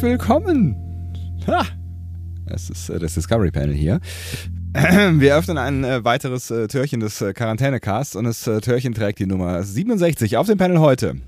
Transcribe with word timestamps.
Herzlich 0.00 0.18
willkommen. 0.18 0.76
Ha, 1.46 1.62
das 2.46 2.70
ist 2.70 2.88
äh, 2.88 2.98
das 2.98 3.12
Discovery 3.12 3.50
Panel 3.50 3.74
hier. 3.74 4.00
Wir 4.72 5.36
öffnen 5.36 5.58
ein 5.58 5.84
äh, 5.84 6.02
weiteres 6.02 6.50
äh, 6.50 6.68
Türchen 6.68 7.00
des 7.00 7.20
äh, 7.20 7.34
Quarantänecasts 7.34 8.16
und 8.16 8.24
das 8.24 8.46
äh, 8.46 8.62
Türchen 8.62 8.94
trägt 8.94 9.18
die 9.18 9.26
Nummer 9.26 9.62
67 9.62 10.38
auf 10.38 10.46
dem 10.46 10.56
Panel 10.56 10.80
heute. 10.80 11.20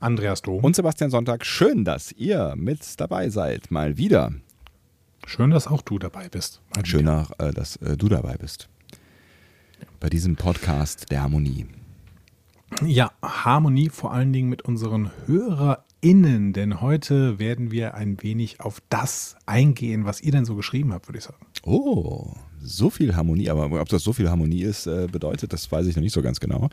Andreas 0.00 0.42
Dom. 0.42 0.62
Und 0.62 0.76
Sebastian 0.76 1.10
Sonntag. 1.10 1.46
Schön, 1.46 1.86
dass 1.86 2.12
ihr 2.12 2.52
mit 2.58 3.00
dabei 3.00 3.30
seid. 3.30 3.70
Mal 3.70 3.96
wieder. 3.96 4.32
Schön, 5.26 5.48
dass 5.48 5.66
auch 5.66 5.80
du 5.80 5.98
dabei 5.98 6.28
bist. 6.28 6.60
Mal 6.76 6.84
Schöner, 6.84 7.28
äh, 7.38 7.52
dass 7.52 7.78
du 7.78 8.08
dabei 8.10 8.36
bist. 8.36 8.68
Bei 10.00 10.10
diesem 10.10 10.36
Podcast 10.36 11.10
der 11.10 11.22
Harmonie. 11.22 11.68
Ja, 12.84 13.12
Harmonie 13.22 13.88
vor 13.88 14.12
allen 14.12 14.34
Dingen 14.34 14.50
mit 14.50 14.60
unseren 14.60 15.10
HörerInnen, 16.08 16.52
denn 16.52 16.80
heute 16.82 17.38
werden 17.38 17.70
wir 17.70 17.94
ein 17.94 18.22
wenig 18.22 18.60
auf 18.60 18.80
das 18.90 19.36
eingehen, 19.46 20.04
was 20.04 20.20
ihr 20.20 20.32
denn 20.32 20.44
so 20.44 20.54
geschrieben 20.54 20.92
habt, 20.92 21.08
würde 21.08 21.18
ich 21.18 21.24
sagen. 21.24 21.46
Oh, 21.64 22.32
so 22.60 22.90
viel 22.90 23.16
Harmonie, 23.16 23.48
aber 23.48 23.80
ob 23.80 23.88
das 23.88 24.02
so 24.02 24.12
viel 24.12 24.28
Harmonie 24.28 24.62
ist, 24.62 24.86
äh, 24.86 25.08
bedeutet, 25.10 25.52
das 25.54 25.70
weiß 25.72 25.86
ich 25.86 25.96
noch 25.96 26.02
nicht 26.02 26.12
so 26.12 26.20
ganz 26.22 26.40
genau. 26.40 26.68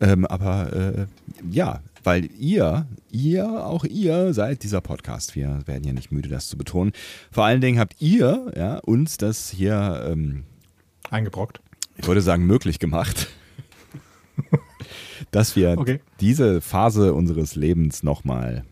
Ähm, 0.00 0.24
aber 0.26 0.72
äh, 0.72 1.06
ja, 1.50 1.80
weil 2.04 2.30
ihr, 2.38 2.86
ihr, 3.10 3.66
auch 3.66 3.84
ihr 3.84 4.32
seid 4.32 4.62
dieser 4.62 4.80
Podcast. 4.80 5.36
Wir 5.36 5.60
werden 5.66 5.84
ja 5.84 5.92
nicht 5.92 6.10
müde, 6.10 6.30
das 6.30 6.48
zu 6.48 6.56
betonen. 6.56 6.92
Vor 7.30 7.44
allen 7.44 7.60
Dingen 7.60 7.78
habt 7.78 8.00
ihr 8.00 8.50
ja, 8.56 8.78
uns 8.78 9.18
das 9.18 9.50
hier, 9.50 10.06
ähm, 10.10 10.44
Eingebrockt. 11.10 11.60
ich 11.98 12.06
würde 12.06 12.22
sagen, 12.22 12.46
möglich 12.46 12.78
gemacht. 12.78 13.28
dass 15.32 15.54
wir 15.54 15.76
Okay. 15.78 16.00
diese 16.20 16.60
Phase 16.62 17.12
unseres 17.12 17.54
Lebens 17.56 18.02
nochmal 18.02 18.64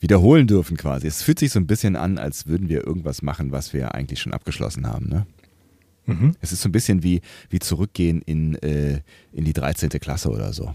wiederholen 0.00 0.46
dürfen 0.46 0.76
quasi. 0.76 1.06
Es 1.06 1.22
fühlt 1.22 1.38
sich 1.38 1.52
so 1.52 1.60
ein 1.60 1.66
bisschen 1.66 1.94
an, 1.96 2.18
als 2.18 2.46
würden 2.46 2.68
wir 2.68 2.86
irgendwas 2.86 3.22
machen, 3.22 3.52
was 3.52 3.72
wir 3.72 3.94
eigentlich 3.94 4.20
schon 4.20 4.32
abgeschlossen 4.32 4.86
haben. 4.86 5.08
Ne? 5.08 5.26
Mhm. 6.06 6.36
Es 6.40 6.52
ist 6.52 6.62
so 6.62 6.68
ein 6.68 6.72
bisschen 6.72 7.02
wie, 7.02 7.20
wie 7.50 7.58
zurückgehen 7.58 8.22
in, 8.22 8.54
äh, 8.62 9.02
in 9.32 9.44
die 9.44 9.52
13. 9.52 9.90
Klasse 9.90 10.30
oder 10.30 10.52
so. 10.52 10.74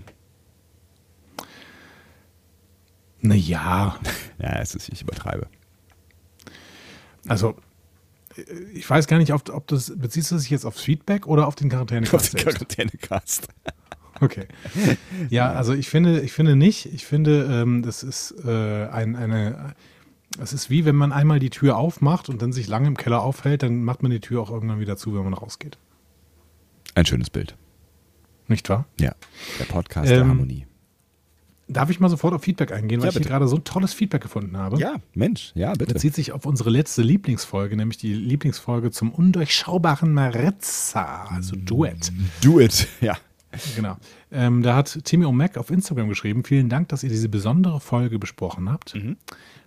Naja, 3.22 4.00
Ja, 4.38 4.59
es 4.59 4.76
ist, 4.76 4.90
ich 4.90 5.02
übertreibe. 5.02 5.48
also 7.28 7.56
ich 8.73 8.88
weiß 8.89 9.08
gar 9.08 9.17
nicht, 9.17 9.32
ob, 9.34 9.50
ob 9.50 9.66
das, 9.67 9.94
beziehst 9.95 10.30
du 10.32 10.38
dich 10.38 10.50
jetzt 10.50 10.66
aufs 10.66 10.82
Feedback 10.82 11.26
oder 11.26 11.48
auf 11.48 11.56
den 11.56 11.70
quarantäne 11.70 12.12
Auf 12.12 12.30
den 12.30 12.42
Quarantänecast. 12.42 13.48
Okay. 14.21 14.45
Ja, 15.30 15.52
also 15.52 15.73
ich 15.73 15.89
finde, 15.89 16.21
ich 16.21 16.31
finde 16.31 16.55
nicht. 16.55 16.85
Ich 16.94 17.05
finde, 17.05 17.47
ähm, 17.52 17.81
das 17.81 18.03
ist 18.03 18.33
äh, 18.45 18.88
ein, 18.88 19.16
eine. 19.16 19.73
Es 20.39 20.53
ist 20.53 20.69
wie 20.69 20.85
wenn 20.85 20.95
man 20.95 21.11
einmal 21.11 21.39
die 21.39 21.49
Tür 21.49 21.77
aufmacht 21.77 22.30
und 22.30 22.41
dann 22.41 22.52
sich 22.52 22.67
lange 22.67 22.88
im 22.88 22.97
Keller 22.97 23.21
aufhält, 23.21 23.63
dann 23.63 23.83
macht 23.83 24.03
man 24.03 24.11
die 24.11 24.19
Tür 24.19 24.41
auch 24.41 24.52
irgendwann 24.52 24.80
wieder 24.80 24.97
zu, 24.97 25.16
wenn 25.16 25.23
man 25.23 25.33
rausgeht. 25.33 25.77
Ein 26.93 27.05
schönes 27.05 27.30
Bild. 27.30 27.55
Nicht 28.48 28.70
wahr? 28.70 28.86
Ja, 28.99 29.15
der 29.59 29.65
Podcast 29.65 30.09
der 30.09 30.20
Ähm, 30.21 30.30
Harmonie. 30.30 30.65
Darf 31.67 31.89
ich 31.89 31.99
mal 31.99 32.09
sofort 32.09 32.33
auf 32.36 32.43
Feedback 32.43 32.71
eingehen, 32.71 32.99
weil 33.02 33.08
Ja, 33.08 33.09
ich 33.11 33.17
hier 33.17 33.25
gerade 33.25 33.48
so 33.48 33.55
ein 33.55 33.64
tolles 33.64 33.92
Feedback 33.93 34.21
gefunden 34.21 34.55
habe? 34.55 34.77
Ja, 34.77 34.98
Mensch, 35.15 35.52
ja, 35.55 35.73
bitte. 35.73 35.93
Bezieht 35.93 36.14
sich 36.14 36.31
auf 36.31 36.45
unsere 36.45 36.70
letzte 36.70 37.02
Lieblingsfolge, 37.02 37.75
nämlich 37.75 37.98
die 37.98 38.14
Lieblingsfolge 38.14 38.92
zum 38.92 39.11
undurchschaubaren 39.11 40.14
Maritza, 40.14 41.25
also 41.31 41.55
Duett. 41.55 42.11
Do 42.42 42.59
it. 42.59 42.87
Ja. 43.02 43.17
Genau. 43.76 43.98
Ähm, 44.32 44.61
da 44.61 44.76
hat 44.76 45.04
Timmy 45.04 45.26
O'Mac 45.26 45.58
auf 45.58 45.70
Instagram 45.70 46.10
geschrieben, 46.10 46.43
vielen 46.43 46.70
Dank, 46.70 46.89
dass 46.89 47.04
ihr 47.04 47.10
diese 47.10 47.30
besondere 47.30 47.80
Folge 47.80 48.20
besprochen 48.20 48.70
habt. 48.70 48.89
Zum 48.89 49.17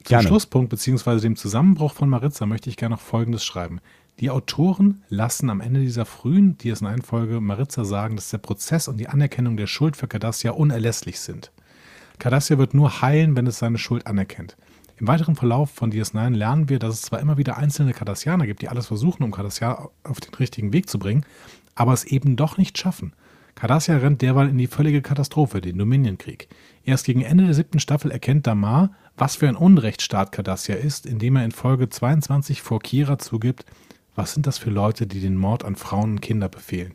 Gerne. 0.04 0.28
Schlusspunkt 0.28 0.70
bzw. 0.70 1.20
dem 1.20 1.36
Zusammenbruch 1.36 1.92
von 1.92 2.08
Maritza 2.08 2.46
möchte 2.46 2.70
ich 2.70 2.76
gerne 2.76 2.94
noch 2.94 3.02
Folgendes 3.02 3.44
schreiben. 3.44 3.80
Die 4.20 4.30
Autoren 4.30 5.02
lassen 5.08 5.48
am 5.48 5.60
Ende 5.60 5.80
dieser 5.80 6.04
frühen 6.04 6.58
DS9-Folge 6.58 7.40
Maritza 7.40 7.84
sagen, 7.84 8.16
dass 8.16 8.30
der 8.30 8.38
Prozess 8.38 8.88
und 8.88 8.96
die 8.98 9.08
Anerkennung 9.08 9.56
der 9.56 9.68
Schuld 9.68 9.96
für 9.96 10.08
Cardassia 10.08 10.50
unerlässlich 10.50 11.20
sind. 11.20 11.52
Cardassia 12.18 12.58
wird 12.58 12.74
nur 12.74 13.00
heilen, 13.00 13.36
wenn 13.36 13.46
es 13.46 13.58
seine 13.58 13.78
Schuld 13.78 14.08
anerkennt. 14.08 14.56
Im 14.96 15.06
weiteren 15.06 15.36
Verlauf 15.36 15.70
von 15.70 15.92
DS9 15.92 16.34
lernen 16.34 16.68
wir, 16.68 16.80
dass 16.80 16.94
es 16.94 17.02
zwar 17.02 17.20
immer 17.20 17.38
wieder 17.38 17.56
einzelne 17.56 17.92
Cardassianer 17.92 18.46
gibt, 18.46 18.62
die 18.62 18.68
alles 18.68 18.88
versuchen, 18.88 19.22
um 19.22 19.30
Cardassia 19.30 19.88
auf 20.02 20.18
den 20.18 20.34
richtigen 20.34 20.72
Weg 20.72 20.88
zu 20.88 20.98
bringen, 20.98 21.24
aber 21.76 21.92
es 21.92 22.02
eben 22.04 22.34
doch 22.34 22.58
nicht 22.58 22.76
schaffen. 22.76 23.12
Cardassia 23.58 23.96
rennt 23.96 24.22
derweil 24.22 24.48
in 24.48 24.56
die 24.56 24.68
völlige 24.68 25.02
Katastrophe, 25.02 25.60
den 25.60 25.78
Dominion-Krieg. 25.78 26.46
Erst 26.84 27.06
gegen 27.06 27.22
Ende 27.22 27.44
der 27.44 27.54
siebten 27.54 27.80
Staffel 27.80 28.12
erkennt 28.12 28.46
Damar, 28.46 28.92
was 29.16 29.34
für 29.34 29.48
ein 29.48 29.56
Unrechtsstaat 29.56 30.30
Cardassia 30.30 30.76
ist, 30.76 31.06
indem 31.06 31.34
er 31.34 31.44
in 31.44 31.50
Folge 31.50 31.88
22 31.88 32.62
vor 32.62 32.78
Kira 32.78 33.18
zugibt, 33.18 33.64
was 34.14 34.32
sind 34.32 34.46
das 34.46 34.58
für 34.58 34.70
Leute, 34.70 35.08
die 35.08 35.18
den 35.18 35.36
Mord 35.36 35.64
an 35.64 35.74
Frauen 35.74 36.12
und 36.12 36.20
Kinder 36.20 36.48
befehlen. 36.48 36.94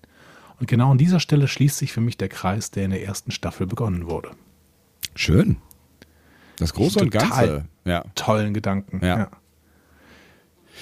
Und 0.57 0.69
genau 0.69 0.91
an 0.91 0.97
dieser 0.97 1.19
Stelle 1.19 1.49
schließt 1.49 1.77
sich 1.77 1.91
für 1.91 1.99
mich 1.99 2.15
der 2.15 2.29
Kreis, 2.29 2.71
der 2.71 2.85
in 2.85 2.91
der 2.91 3.03
ersten 3.03 3.31
Staffel 3.31 3.67
begonnen 3.67 4.07
wurde. 4.07 4.31
Schön. 5.15 5.57
Das 6.59 6.73
Große 6.73 6.99
und. 6.99 7.09
Ganze. 7.09 7.65
Ja. 7.83 8.05
Tollen 8.15 8.53
Gedanken. 8.53 9.05
Ja. 9.05 9.31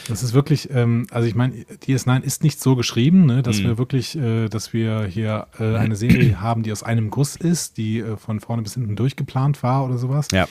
Das 0.08 0.24
ist 0.24 0.34
wirklich, 0.34 0.70
ähm, 0.72 1.06
also 1.12 1.28
ich 1.28 1.36
meine, 1.36 1.54
DS9 1.86 2.22
ist 2.22 2.44
nicht 2.44 2.60
so 2.62 2.76
geschrieben, 2.76 3.26
ne, 3.26 3.42
dass 3.44 3.60
Mhm. 3.60 3.64
wir 3.64 3.78
wirklich, 3.78 4.16
äh, 4.18 4.48
dass 4.50 4.74
wir 4.74 5.04
hier 5.06 5.48
äh, 5.60 5.76
eine 5.76 5.96
Serie 5.96 6.40
haben, 6.42 6.64
die 6.64 6.72
aus 6.72 6.84
einem 6.84 7.10
Guss 7.10 7.36
ist, 7.36 7.78
die 7.78 8.00
äh, 8.00 8.18
von 8.18 8.40
vorne 8.40 8.62
bis 8.64 8.74
hinten 8.76 8.96
durchgeplant 8.96 9.62
war 9.64 9.86
oder 9.86 9.98
sowas. 9.98 10.28
Ja. 10.32 10.48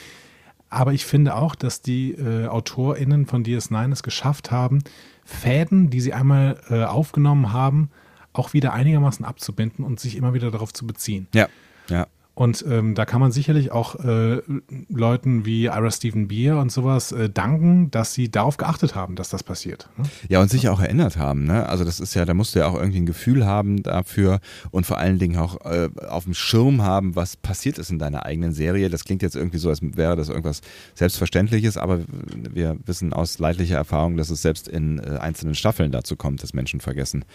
Aber 0.68 0.92
ich 0.92 1.04
finde 1.04 1.34
auch, 1.34 1.54
dass 1.56 1.82
die 1.82 2.12
äh, 2.12 2.46
AutorInnen 2.46 3.26
von 3.26 3.42
DS9 3.44 3.90
es 3.92 4.02
geschafft 4.04 4.50
haben, 4.52 4.84
Fäden, 5.24 5.90
die 5.90 6.00
sie 6.00 6.12
einmal 6.12 6.60
äh, 6.70 6.84
aufgenommen 6.84 7.52
haben, 7.52 7.90
auch 8.32 8.52
wieder 8.52 8.72
einigermaßen 8.72 9.24
abzubinden 9.24 9.84
und 9.84 9.98
sich 9.98 10.16
immer 10.16 10.32
wieder 10.34 10.50
darauf 10.52 10.72
zu 10.72 10.86
beziehen. 10.86 11.26
Ja. 11.34 11.48
Ja. 11.88 12.06
Und 12.40 12.64
ähm, 12.66 12.94
da 12.94 13.04
kann 13.04 13.20
man 13.20 13.32
sicherlich 13.32 13.70
auch 13.70 14.02
äh, 14.02 14.40
Leuten 14.88 15.44
wie 15.44 15.64
Ira 15.64 15.90
Stephen 15.90 16.26
Beer 16.28 16.56
und 16.56 16.72
sowas 16.72 17.12
äh, 17.12 17.28
danken, 17.28 17.90
dass 17.90 18.14
sie 18.14 18.30
darauf 18.30 18.56
geachtet 18.56 18.94
haben, 18.94 19.14
dass 19.14 19.28
das 19.28 19.42
passiert. 19.42 19.90
ne? 19.98 20.04
Ja, 20.30 20.40
und 20.40 20.50
sich 20.50 20.70
auch 20.70 20.80
erinnert 20.80 21.18
haben, 21.18 21.44
ne? 21.44 21.68
Also 21.68 21.84
das 21.84 22.00
ist 22.00 22.14
ja, 22.14 22.24
da 22.24 22.32
musst 22.32 22.54
du 22.54 22.60
ja 22.60 22.66
auch 22.68 22.76
irgendwie 22.76 23.00
ein 23.00 23.04
Gefühl 23.04 23.44
haben 23.44 23.82
dafür 23.82 24.40
und 24.70 24.86
vor 24.86 24.96
allen 24.96 25.18
Dingen 25.18 25.38
auch 25.38 25.66
äh, 25.66 25.90
auf 26.08 26.24
dem 26.24 26.32
Schirm 26.32 26.80
haben, 26.80 27.14
was 27.14 27.36
passiert 27.36 27.76
ist 27.76 27.90
in 27.90 27.98
deiner 27.98 28.24
eigenen 28.24 28.54
Serie. 28.54 28.88
Das 28.88 29.04
klingt 29.04 29.20
jetzt 29.20 29.36
irgendwie 29.36 29.58
so, 29.58 29.68
als 29.68 29.80
wäre 29.82 30.16
das 30.16 30.30
irgendwas 30.30 30.62
Selbstverständliches, 30.94 31.76
aber 31.76 31.98
wir 32.34 32.78
wissen 32.86 33.12
aus 33.12 33.38
leidlicher 33.38 33.76
Erfahrung, 33.76 34.16
dass 34.16 34.30
es 34.30 34.40
selbst 34.40 34.66
in 34.66 34.98
äh, 34.98 35.18
einzelnen 35.18 35.54
Staffeln 35.54 35.92
dazu 35.92 36.16
kommt, 36.16 36.42
dass 36.42 36.54
Menschen 36.54 36.80
vergessen, 36.80 37.26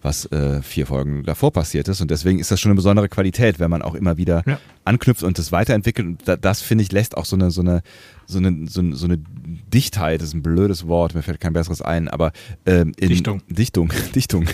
was 0.00 0.26
äh, 0.26 0.62
vier 0.62 0.86
Folgen 0.86 1.24
davor 1.24 1.52
passiert 1.52 1.88
ist. 1.88 2.00
Und 2.00 2.10
deswegen 2.10 2.38
ist 2.38 2.50
das 2.50 2.60
schon 2.60 2.70
eine 2.70 2.76
besondere 2.76 3.08
Qualität, 3.08 3.58
wenn 3.58 3.70
man 3.70 3.82
auch 3.82 3.94
immer 3.94 4.16
wieder 4.16 4.42
Ja. 4.46 4.58
anknüpft 4.84 5.22
und 5.24 5.38
das 5.38 5.50
weiterentwickelt. 5.52 6.06
Und 6.06 6.28
da, 6.28 6.36
das, 6.36 6.62
finde 6.62 6.82
ich, 6.84 6.92
lässt 6.92 7.16
auch 7.16 7.24
so 7.24 7.34
eine, 7.36 7.50
so 7.50 7.60
eine, 7.62 7.82
so 8.26 8.38
eine, 8.38 8.68
so 8.68 8.80
eine, 8.80 8.94
so 8.96 9.06
eine 9.06 9.18
Dichtheit, 9.72 10.20
das 10.20 10.28
ist 10.28 10.34
ein 10.34 10.42
blödes 10.42 10.86
Wort, 10.86 11.14
mir 11.14 11.22
fällt 11.22 11.40
kein 11.40 11.52
besseres 11.52 11.82
ein, 11.82 12.08
aber 12.08 12.32
ähm, 12.66 12.92
in 12.98 13.08
Dichtung. 13.08 13.42
Dichtung, 13.48 13.92
Dichtung. 14.14 14.46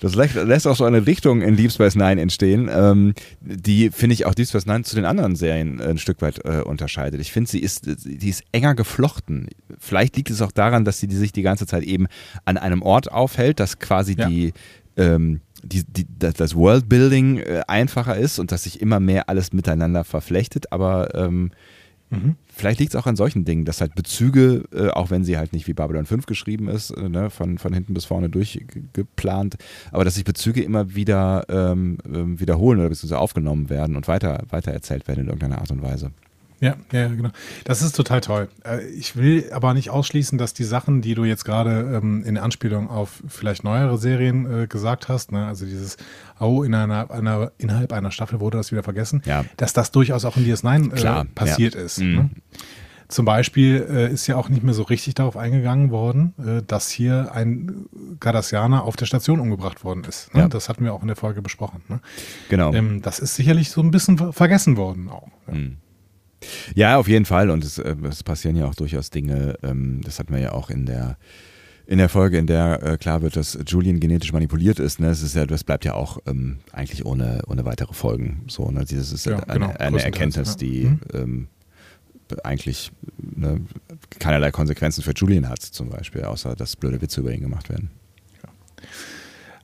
Das 0.00 0.14
lässt, 0.14 0.66
auch 0.66 0.76
so 0.76 0.84
eine 0.84 1.02
Dichtung 1.02 1.42
in 1.42 1.56
Deep 1.56 1.72
Space 1.72 1.94
Nine 1.94 2.20
entstehen, 2.20 2.68
ähm, 2.72 3.14
die, 3.40 3.90
finde 3.90 4.14
ich, 4.14 4.26
auch 4.26 4.34
Deep 4.34 4.48
Space 4.48 4.66
Nine 4.66 4.84
zu 4.84 4.96
den 4.96 5.04
anderen 5.04 5.36
Serien 5.36 5.80
äh, 5.80 5.84
ein 5.84 5.98
Stück 5.98 6.22
weit 6.22 6.44
äh, 6.44 6.60
unterscheidet. 6.62 7.20
Ich 7.20 7.32
finde, 7.32 7.50
sie 7.50 7.60
ist, 7.60 7.86
die 8.04 8.28
ist 8.28 8.42
enger 8.52 8.74
geflochten. 8.74 9.48
Vielleicht 9.78 10.16
liegt 10.16 10.30
es 10.30 10.42
auch 10.42 10.52
daran, 10.52 10.84
dass 10.84 10.98
sie 10.98 11.06
die 11.08 11.16
sich 11.16 11.32
die 11.32 11.42
ganze 11.42 11.66
Zeit 11.66 11.82
eben 11.84 12.06
an 12.44 12.56
einem 12.56 12.82
Ort 12.82 13.10
aufhält, 13.10 13.60
dass 13.60 13.78
quasi 13.78 14.14
Ja. 14.18 14.28
die, 14.28 14.52
ähm, 14.96 15.40
die, 15.62 15.84
die, 15.84 16.06
das, 16.18 16.34
das 16.34 16.54
Worldbuilding 16.54 17.38
äh, 17.38 17.62
einfacher 17.66 18.16
ist 18.16 18.38
und 18.38 18.52
dass 18.52 18.64
sich 18.64 18.80
immer 18.80 19.00
mehr 19.00 19.28
alles 19.28 19.52
miteinander 19.52 20.04
verflechtet, 20.04 20.72
aber 20.72 21.14
ähm, 21.14 21.50
Mhm. 22.10 22.36
Vielleicht 22.46 22.80
liegt 22.80 22.94
es 22.94 23.00
auch 23.00 23.06
an 23.06 23.16
solchen 23.16 23.44
Dingen, 23.44 23.64
dass 23.64 23.80
halt 23.80 23.94
Bezüge, 23.94 24.64
äh, 24.72 24.88
auch 24.88 25.10
wenn 25.10 25.24
sie 25.24 25.36
halt 25.36 25.52
nicht 25.52 25.66
wie 25.66 25.72
Babylon 25.72 26.06
5 26.06 26.26
geschrieben 26.26 26.68
ist, 26.68 26.90
äh, 26.90 27.08
ne, 27.08 27.30
von, 27.30 27.58
von 27.58 27.72
hinten 27.72 27.94
bis 27.94 28.04
vorne 28.04 28.28
durchgeplant, 28.28 29.56
aber 29.90 30.04
dass 30.04 30.14
sich 30.14 30.24
Bezüge 30.24 30.62
immer 30.62 30.94
wieder 30.94 31.44
ähm, 31.48 31.98
ähm, 32.06 32.38
wiederholen 32.40 32.78
oder 32.78 32.88
beziehungsweise 32.88 33.20
aufgenommen 33.20 33.70
werden 33.70 33.96
und 33.96 34.08
weiter, 34.08 34.44
weiter 34.50 34.72
erzählt 34.72 35.08
werden 35.08 35.20
in 35.20 35.26
irgendeiner 35.26 35.58
Art 35.58 35.70
und 35.70 35.82
Weise. 35.82 36.12
Ja, 36.60 36.74
ja, 36.90 37.08
genau. 37.08 37.28
Das 37.64 37.82
ist 37.82 37.94
total 37.94 38.22
toll. 38.22 38.48
Äh, 38.64 38.82
ich 38.88 39.14
will 39.16 39.50
aber 39.52 39.74
nicht 39.74 39.90
ausschließen, 39.90 40.38
dass 40.38 40.54
die 40.54 40.64
Sachen, 40.64 41.02
die 41.02 41.14
du 41.14 41.24
jetzt 41.24 41.44
gerade 41.44 41.98
ähm, 42.02 42.24
in 42.24 42.38
Anspielung 42.38 42.88
auf 42.88 43.22
vielleicht 43.28 43.62
neuere 43.62 43.98
Serien 43.98 44.62
äh, 44.62 44.66
gesagt 44.66 45.08
hast, 45.08 45.32
ne, 45.32 45.46
also 45.46 45.66
dieses, 45.66 45.98
oh, 46.40 46.62
in 46.62 46.74
einer, 46.74 47.10
einer, 47.10 47.52
innerhalb 47.58 47.92
einer 47.92 48.10
Staffel 48.10 48.40
wurde 48.40 48.56
das 48.56 48.72
wieder 48.72 48.82
vergessen, 48.82 49.20
Ja. 49.26 49.44
dass 49.58 49.74
das 49.74 49.90
durchaus 49.90 50.24
auch 50.24 50.36
in 50.38 50.46
DS9 50.46 50.90
Klar, 50.94 51.22
äh, 51.22 51.24
passiert 51.34 51.74
ja. 51.74 51.82
ist. 51.82 51.98
Mhm. 52.00 52.14
Ne? 52.14 52.30
Zum 53.08 53.24
Beispiel 53.24 53.86
äh, 53.88 54.12
ist 54.12 54.26
ja 54.26 54.34
auch 54.36 54.48
nicht 54.48 54.64
mehr 54.64 54.74
so 54.74 54.82
richtig 54.82 55.14
darauf 55.14 55.36
eingegangen 55.36 55.90
worden, 55.90 56.34
äh, 56.44 56.62
dass 56.66 56.88
hier 56.90 57.30
ein 57.34 57.84
Cardassianer 58.18 58.82
auf 58.82 58.96
der 58.96 59.06
Station 59.06 59.38
umgebracht 59.40 59.84
worden 59.84 60.02
ist. 60.08 60.34
Ne? 60.34 60.40
Ja. 60.40 60.48
Das 60.48 60.68
hatten 60.68 60.82
wir 60.84 60.92
auch 60.94 61.02
in 61.02 61.06
der 61.08 61.16
Folge 61.16 61.40
besprochen. 61.42 61.82
Ne? 61.88 62.00
Genau. 62.48 62.72
Ähm, 62.72 63.02
das 63.02 63.18
ist 63.20 63.34
sicherlich 63.36 63.70
so 63.70 63.80
ein 63.82 63.90
bisschen 63.92 64.18
ver- 64.18 64.32
vergessen 64.32 64.76
worden 64.76 65.08
auch. 65.08 65.28
Ja. 65.48 65.54
Mhm. 65.54 65.76
Ja, 66.74 66.96
auf 66.98 67.08
jeden 67.08 67.24
Fall. 67.24 67.50
Und 67.50 67.64
es, 67.64 67.78
äh, 67.78 67.94
es 68.08 68.22
passieren 68.22 68.56
ja 68.56 68.66
auch 68.66 68.74
durchaus 68.74 69.10
Dinge. 69.10 69.58
Ähm, 69.62 70.00
das 70.04 70.18
hatten 70.18 70.32
wir 70.32 70.40
ja 70.40 70.52
auch 70.52 70.70
in 70.70 70.86
der 70.86 71.16
in 71.88 71.98
der 71.98 72.08
Folge, 72.08 72.36
in 72.38 72.48
der 72.48 72.82
äh, 72.82 72.96
klar 72.96 73.22
wird, 73.22 73.36
dass 73.36 73.56
Julian 73.64 74.00
genetisch 74.00 74.32
manipuliert 74.32 74.80
ist. 74.80 74.98
Ne? 74.98 75.06
Das 75.06 75.22
ist 75.22 75.36
ja, 75.36 75.46
das 75.46 75.62
bleibt 75.62 75.84
ja 75.84 75.94
auch 75.94 76.18
ähm, 76.26 76.58
eigentlich 76.72 77.06
ohne 77.06 77.42
ohne 77.46 77.64
weitere 77.64 77.94
Folgen. 77.94 78.42
So, 78.48 78.70
ne? 78.72 78.80
Das 78.80 78.90
ist 78.90 79.24
Ja, 79.24 79.38
eine, 79.44 79.52
genau, 79.60 79.72
eine 79.78 80.02
Erkenntnis, 80.02 80.48
ja. 80.50 80.56
die 80.56 80.84
Mhm. 80.86 81.00
ähm, 81.14 81.48
eigentlich 82.42 82.90
ne, 83.18 83.60
keinerlei 84.18 84.50
Konsequenzen 84.50 85.02
für 85.04 85.12
Julian 85.14 85.48
hat, 85.48 85.62
zum 85.62 85.90
Beispiel, 85.90 86.24
außer 86.24 86.56
dass 86.56 86.74
blöde 86.74 87.00
Witze 87.00 87.20
über 87.20 87.30
ihn 87.32 87.40
gemacht 87.40 87.68
werden. 87.68 87.90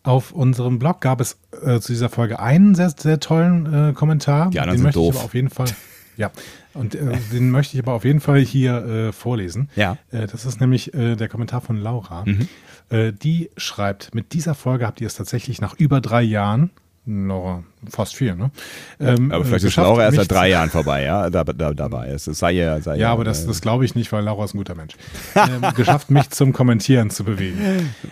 Auf 0.05 0.33
unserem 0.33 0.79
Blog 0.79 1.01
gab 1.01 1.21
es 1.21 1.39
äh, 1.65 1.79
zu 1.81 1.93
dieser 1.93 2.09
Folge 2.09 2.41
einen 2.41 2.75
sehr, 2.75 2.91
sehr 2.97 3.21
tollen 3.21 3.91
äh, 3.91 3.93
Kommentar. 3.93 4.51
Die 4.51 4.59
anderen 4.61 4.77
den 4.77 4.79
sind 4.79 4.85
möchte 4.85 4.99
doof. 5.01 5.11
ich 5.15 5.17
aber 5.19 5.25
auf 5.25 5.35
jeden 5.35 5.51
Fall. 5.51 5.67
Ja, 6.17 6.31
und 6.75 6.95
äh, 6.95 7.17
den 7.33 7.51
möchte 7.51 7.77
ich 7.77 7.83
aber 7.83 7.93
auf 7.93 8.05
jeden 8.05 8.21
Fall 8.21 8.41
hier 8.41 8.85
äh, 8.85 9.13
vorlesen. 9.13 9.71
Ja. 9.77 9.97
Äh, 10.11 10.27
das 10.27 10.45
ist 10.45 10.61
nämlich 10.61 10.93
äh, 10.95 11.17
der 11.17 11.29
Kommentar 11.29 11.61
von 11.61 11.77
Laura. 11.77 12.25
Mhm. 12.27 12.49
Äh, 12.91 13.13
die 13.13 13.51
schreibt: 13.57 14.15
Mit 14.15 14.33
dieser 14.33 14.55
Folge 14.55 14.87
habt 14.87 15.01
ihr 15.01 15.07
es 15.07 15.15
tatsächlich 15.15 15.61
nach 15.61 15.75
über 15.79 16.01
drei 16.01 16.23
Jahren, 16.23 16.71
Laura, 17.05 17.65
fast 17.89 18.15
vier, 18.15 18.37
ne? 18.37 18.53
Ähm, 19.01 19.33
Aber 19.33 19.45
vielleicht 19.45 19.65
äh, 19.65 19.69
ist 19.69 19.77
Laura 19.77 20.05
erst 20.05 20.19
seit 20.19 20.31
drei 20.31 20.51
Jahren 20.51 20.71
vorbei, 20.71 21.03
ja, 21.03 21.31
da, 21.31 21.43
da, 21.43 21.75
dabei. 21.75 22.11
Es 22.11 22.27
sei 22.27 22.53
ja, 22.53 22.81
sei 22.81 22.97
Ja, 22.97 23.11
aber 23.11 23.25
das, 23.25 23.43
äh, 23.43 23.49
das 23.49 23.61
glaube 23.61 23.85
ich 23.85 23.97
nicht, 23.97 24.13
weil 24.13 24.23
Laura 24.23 24.45
ist 24.45 24.55
ein 24.55 24.59
guter 24.59 24.75
Mensch. 24.75 24.95
Ähm, 25.35 25.63
geschafft, 25.75 26.11
mich 26.11 26.31
zum 26.31 26.53
Kommentieren 26.53 27.11
zu 27.11 27.25
bewegen. 27.25 27.59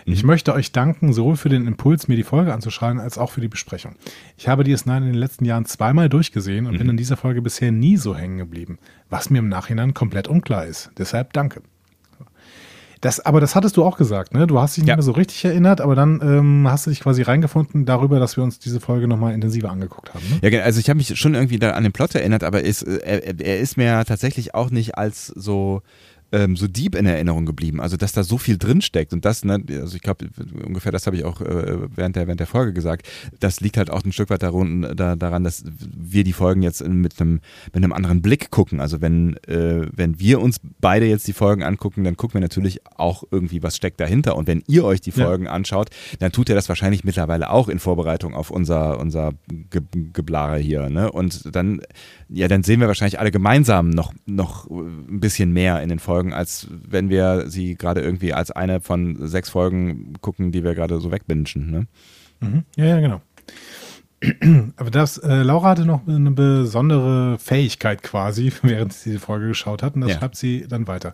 Ich 0.05 0.23
möchte 0.23 0.53
euch 0.53 0.73
danken, 0.73 1.13
sowohl 1.13 1.37
für 1.37 1.47
den 1.47 1.65
Impuls, 1.65 2.07
mir 2.07 2.17
die 2.17 2.23
Folge 2.23 2.53
anzuschauen, 2.53 2.99
als 2.99 3.17
auch 3.17 3.31
für 3.31 3.39
die 3.39 3.47
Besprechung. 3.47 3.95
Ich 4.37 4.49
habe 4.49 4.63
DS9 4.63 4.97
in 4.97 5.03
den 5.05 5.13
letzten 5.13 5.45
Jahren 5.45 5.65
zweimal 5.65 6.09
durchgesehen 6.09 6.65
und 6.65 6.77
bin 6.77 6.89
in 6.89 6.97
dieser 6.97 7.15
Folge 7.15 7.41
bisher 7.41 7.71
nie 7.71 7.95
so 7.95 8.15
hängen 8.15 8.37
geblieben, 8.37 8.79
was 9.09 9.29
mir 9.29 9.39
im 9.39 9.47
Nachhinein 9.47 9.93
komplett 9.93 10.27
unklar 10.27 10.65
ist. 10.65 10.91
Deshalb 10.97 11.31
danke. 11.31 11.61
Das, 13.01 13.19
aber 13.19 13.41
das 13.41 13.55
hattest 13.55 13.77
du 13.77 13.83
auch 13.83 13.97
gesagt, 13.97 14.33
ne? 14.33 14.45
Du 14.47 14.59
hast 14.59 14.77
dich 14.77 14.83
nicht 14.83 14.89
Ja. 14.89 14.95
mehr 14.95 15.03
so 15.03 15.11
richtig 15.11 15.43
erinnert, 15.43 15.81
aber 15.81 15.95
dann 15.95 16.21
ähm, 16.23 16.67
hast 16.69 16.85
du 16.85 16.91
dich 16.91 16.99
quasi 17.01 17.23
reingefunden 17.23 17.85
darüber, 17.85 18.19
dass 18.19 18.37
wir 18.37 18.43
uns 18.43 18.59
diese 18.59 18.79
Folge 18.79 19.07
nochmal 19.07 19.33
intensiver 19.33 19.71
angeguckt 19.71 20.13
haben. 20.13 20.23
Ne? 20.29 20.39
Ja, 20.43 20.49
genau. 20.51 20.63
also 20.63 20.79
ich 20.79 20.87
habe 20.89 20.97
mich 20.97 21.17
schon 21.19 21.33
irgendwie 21.33 21.57
da 21.57 21.71
an 21.71 21.83
den 21.83 21.91
Plot 21.91 22.13
erinnert, 22.15 22.43
aber 22.43 22.61
ist, 22.61 22.83
äh, 22.83 22.97
er, 22.99 23.39
er 23.39 23.59
ist 23.59 23.75
mir 23.75 24.05
tatsächlich 24.05 24.53
auch 24.53 24.69
nicht 24.69 24.97
als 24.97 25.27
so 25.27 25.81
ähm, 26.31 26.55
so 26.55 26.67
deep 26.67 26.95
in 26.95 27.05
Erinnerung 27.05 27.45
geblieben. 27.45 27.81
Also 27.81 27.97
dass 27.97 28.11
da 28.11 28.23
so 28.23 28.37
viel 28.37 28.57
drinsteckt 28.57 29.13
und 29.13 29.25
das, 29.25 29.43
ne, 29.43 29.63
also 29.69 29.95
ich 29.95 30.01
glaube 30.01 30.29
ungefähr 30.65 30.91
das 30.91 31.05
habe 31.07 31.15
ich 31.15 31.23
auch 31.23 31.41
äh, 31.41 31.77
während 31.95 32.15
der 32.15 32.27
während 32.27 32.39
der 32.39 32.47
Folge 32.47 32.73
gesagt. 32.73 33.07
Das 33.39 33.59
liegt 33.61 33.77
halt 33.77 33.89
auch 33.89 34.03
ein 34.03 34.11
Stück 34.11 34.29
weit 34.29 34.43
daran, 34.43 34.93
da, 34.95 35.15
daran, 35.15 35.43
dass 35.43 35.63
wir 35.65 36.23
die 36.23 36.33
Folgen 36.33 36.61
jetzt 36.61 36.85
mit 36.87 37.19
einem 37.19 37.41
mit 37.73 37.77
einem 37.83 37.93
anderen 37.93 38.21
Blick 38.21 38.51
gucken. 38.51 38.79
Also 38.79 39.01
wenn 39.01 39.37
äh, 39.47 39.87
wenn 39.93 40.19
wir 40.19 40.41
uns 40.41 40.59
beide 40.79 41.05
jetzt 41.05 41.27
die 41.27 41.33
Folgen 41.33 41.63
angucken, 41.63 42.03
dann 42.03 42.17
gucken 42.17 42.35
wir 42.35 42.41
natürlich 42.41 42.81
auch 42.95 43.23
irgendwie 43.31 43.63
was 43.63 43.75
steckt 43.75 43.99
dahinter. 43.99 44.35
Und 44.35 44.47
wenn 44.47 44.63
ihr 44.67 44.85
euch 44.85 45.01
die 45.01 45.11
Ja. 45.11 45.25
Folgen 45.25 45.47
anschaut, 45.47 45.89
dann 46.19 46.31
tut 46.31 46.49
ihr 46.49 46.55
das 46.55 46.69
wahrscheinlich 46.69 47.03
mittlerweile 47.03 47.49
auch 47.49 47.67
in 47.67 47.79
Vorbereitung 47.79 48.33
auf 48.33 48.51
unser 48.51 48.99
unser 48.99 49.33
Ge 49.69 49.81
Geblare 50.13 50.57
hier. 50.57 50.89
Ne? 50.89 51.11
Und 51.11 51.53
dann 51.55 51.81
ja, 52.29 52.47
dann 52.47 52.63
sehen 52.63 52.79
wir 52.79 52.87
wahrscheinlich 52.87 53.19
alle 53.19 53.31
gemeinsam 53.31 53.89
noch 53.89 54.13
noch 54.25 54.69
ein 54.69 55.19
bisschen 55.19 55.51
mehr 55.51 55.81
in 55.81 55.89
den 55.89 55.99
Folgen, 55.99 56.20
als 56.33 56.67
wenn 56.69 57.09
wir 57.09 57.49
sie 57.49 57.75
gerade 57.75 58.01
irgendwie 58.01 58.33
als 58.33 58.51
eine 58.51 58.81
von 58.81 59.27
sechs 59.27 59.49
Folgen 59.49 60.13
gucken, 60.21 60.51
die 60.51 60.63
wir 60.63 60.75
gerade 60.75 60.99
so 60.99 61.11
wegbingen. 61.11 61.45
Ne? 61.71 61.87
Mhm. 62.39 62.63
Ja, 62.75 62.85
ja, 62.85 62.99
genau. 62.99 63.21
Aber 64.77 64.91
das, 64.91 65.17
äh, 65.17 65.41
Laura 65.41 65.69
hatte 65.69 65.85
noch 65.85 66.07
eine 66.07 66.31
besondere 66.31 67.39
Fähigkeit 67.39 68.03
quasi, 68.03 68.51
während 68.61 68.93
sie 68.93 69.13
die 69.13 69.17
Folge 69.17 69.47
geschaut 69.47 69.81
hat, 69.83 69.95
und 69.95 70.01
das 70.01 70.11
Ja. 70.11 70.19
schreibt 70.19 70.35
sie 70.35 70.65
dann 70.67 70.87
weiter. 70.87 71.13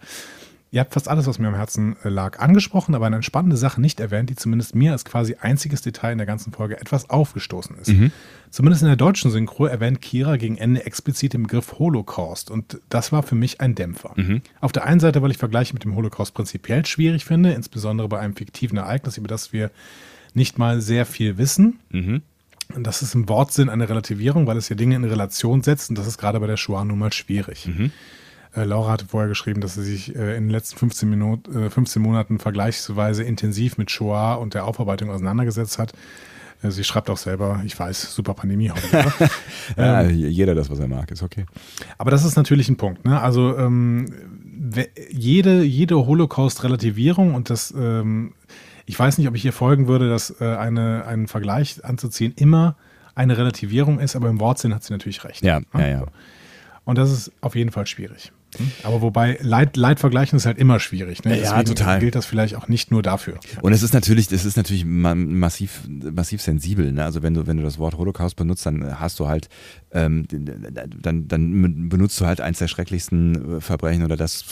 Ihr 0.69 0.81
habt 0.81 0.93
fast 0.93 1.07
alles, 1.07 1.27
was 1.27 1.39
mir 1.39 1.47
am 1.47 1.55
Herzen 1.55 1.95
äh, 2.03 2.09
lag, 2.09 2.39
angesprochen, 2.39 2.93
aber 2.93 3.05
eine 3.05 3.23
spannende 3.23 3.55
Sache 3.55 3.79
nicht 3.79 3.99
erwähnt, 4.01 4.29
die 4.29 4.35
zumindest 4.35 4.75
mir 4.75 4.91
als 4.91 5.05
quasi 5.05 5.37
einziges 5.39 5.81
Detail 5.81 6.11
in 6.11 6.17
der 6.17 6.27
ganzen 6.27 6.51
Folge 6.51 6.79
etwas 6.79 7.09
aufgestoßen 7.09 7.77
ist. 7.77 7.87
Zumindest 8.51 8.81
in 8.81 8.87
der 8.89 8.97
deutschen 8.97 9.31
Synchro 9.31 9.65
erwähnt 9.65 10.01
Kira 10.01 10.35
gegen 10.35 10.57
Ende 10.57 10.85
explizit 10.85 11.33
den 11.33 11.43
Begriff 11.43 11.79
Holocaust 11.79 12.51
und 12.51 12.79
das 12.89 13.11
war 13.13 13.23
für 13.23 13.35
mich 13.35 13.61
ein 13.61 13.75
Dämpfer. 13.75 14.13
Auf 14.59 14.71
der 14.73 14.83
einen 14.85 14.99
Seite, 14.99 15.21
weil 15.21 15.31
ich 15.31 15.37
Vergleiche 15.37 15.73
mit 15.73 15.85
dem 15.85 15.95
Holocaust 15.95 16.33
prinzipiell 16.33 16.85
schwierig 16.85 17.23
finde, 17.23 17.53
insbesondere 17.53 18.09
bei 18.09 18.19
einem 18.19 18.35
fiktiven 18.35 18.77
Ereignis, 18.77 19.17
über 19.17 19.27
das 19.29 19.53
wir 19.53 19.71
nicht 20.33 20.57
mal 20.57 20.81
sehr 20.81 21.05
viel 21.05 21.37
wissen. 21.37 21.79
Und 22.75 22.83
Das 22.85 23.01
ist 23.01 23.15
im 23.15 23.29
Wortsinn 23.29 23.69
eine 23.69 23.87
Relativierung, 23.87 24.45
weil 24.47 24.57
es 24.57 24.67
ja 24.67 24.75
Dinge 24.75 24.97
in 24.97 25.05
Relation 25.05 25.63
setzt 25.63 25.89
und 25.89 25.97
das 25.97 26.05
ist 26.07 26.17
gerade 26.17 26.39
bei 26.41 26.47
der 26.47 26.57
Shoah 26.57 26.83
nun 26.83 26.99
mal 26.99 27.13
schwierig. 27.13 27.69
Äh, 28.57 28.63
Laura 28.63 28.91
hatte 28.93 29.05
vorher 29.05 29.29
geschrieben, 29.29 29.61
dass 29.61 29.75
sie 29.75 29.83
sich 29.83 30.15
äh, 30.15 30.35
in 30.35 30.45
den 30.45 30.49
letzten 30.49 30.77
15, 30.77 31.09
Minuten, 31.09 31.65
äh, 31.65 31.69
15 31.69 32.01
Monaten 32.01 32.39
vergleichsweise 32.39 33.23
intensiv 33.23 33.77
mit 33.77 33.91
Shoah 33.91 34.35
und 34.35 34.53
der 34.55 34.65
Aufarbeitung 34.65 35.09
auseinandergesetzt 35.11 35.77
hat. 35.77 35.93
Äh, 36.63 36.71
sie 36.71 36.83
schreibt 36.83 37.09
auch 37.09 37.17
selber, 37.17 37.61
ich 37.65 37.77
weiß, 37.79 38.13
super 38.13 38.33
Pandemie 38.33 38.71
heute. 38.71 39.13
Ja, 39.77 40.01
jeder 40.03 40.55
das, 40.55 40.69
was 40.69 40.79
er 40.79 40.87
mag, 40.87 41.11
ist 41.11 41.21
okay. 41.21 41.45
Aber 41.97 42.09
das 42.09 42.25
ist 42.25 42.35
natürlich 42.35 42.67
ein 42.69 42.77
Punkt. 42.77 43.05
Ne? 43.05 43.21
Also 43.21 43.55
ähm, 43.57 44.05
jede, 45.11 45.61
jede 45.63 46.05
Holocaust-Relativierung 46.05 47.35
und 47.35 47.49
das, 47.49 47.73
ähm, 47.77 48.33
ich 48.85 48.97
weiß 48.97 49.17
nicht, 49.17 49.27
ob 49.27 49.35
ich 49.35 49.41
hier 49.41 49.53
folgen 49.53 49.87
würde, 49.87 50.09
dass 50.09 50.41
äh, 50.41 50.45
eine, 50.45 51.05
einen 51.05 51.27
Vergleich 51.27 51.83
anzuziehen 51.85 52.33
immer 52.35 52.75
eine 53.13 53.37
Relativierung 53.37 53.99
ist, 53.99 54.15
aber 54.15 54.29
im 54.29 54.39
Wortsinn 54.39 54.73
hat 54.73 54.83
sie 54.83 54.93
natürlich 54.93 55.23
recht. 55.23 55.43
Ja, 55.43 55.59
Ne? 55.59 55.65
ja, 55.73 55.87
ja. 55.87 56.05
Und 56.85 56.97
das 56.97 57.11
ist 57.11 57.31
auf 57.41 57.55
jeden 57.55 57.71
Fall 57.71 57.85
schwierig. 57.85 58.31
Aber 58.83 59.01
wobei 59.01 59.37
Leid, 59.41 59.75
Leid 59.77 59.99
vergleichen 59.99 60.37
ist 60.37 60.45
halt 60.45 60.57
immer 60.57 60.79
schwierig. 60.79 61.23
Ne? 61.25 61.39
Ja, 61.41 61.61
total. 61.63 61.99
gilt 61.99 62.15
das 62.15 62.25
vielleicht 62.25 62.55
auch 62.55 62.67
nicht 62.67 62.91
nur 62.91 63.01
dafür. 63.01 63.39
Und 63.61 63.73
es 63.73 63.83
ist 63.83 63.93
natürlich, 63.93 64.31
es 64.31 64.45
ist 64.45 64.57
natürlich 64.57 64.85
ma 64.85 65.15
massiv, 65.15 65.81
massiv 65.87 66.41
sensibel. 66.41 66.91
Ne? 66.91 67.03
Also 67.03 67.21
wenn 67.23 67.33
du, 67.33 67.45
wenn 67.45 67.57
du 67.57 67.63
das 67.63 67.77
Wort 67.77 67.97
Holocaust 67.97 68.35
benutzt, 68.35 68.65
dann 68.65 68.99
hast 68.99 69.19
du 69.19 69.27
halt, 69.27 69.49
ähm, 69.91 70.25
dann, 70.29 71.27
dann 71.27 71.89
benutzt 71.89 72.19
du 72.21 72.25
halt 72.25 72.41
eins 72.41 72.59
der 72.59 72.67
schrecklichsten 72.67 73.61
Verbrechen 73.61 74.03
oder 74.03 74.15
das 74.15 74.45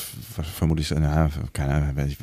vermutlich, 0.55 0.91
na, 0.91 1.29
keine 1.53 1.73
Ahnung, 1.73 2.07
ich, 2.07 2.17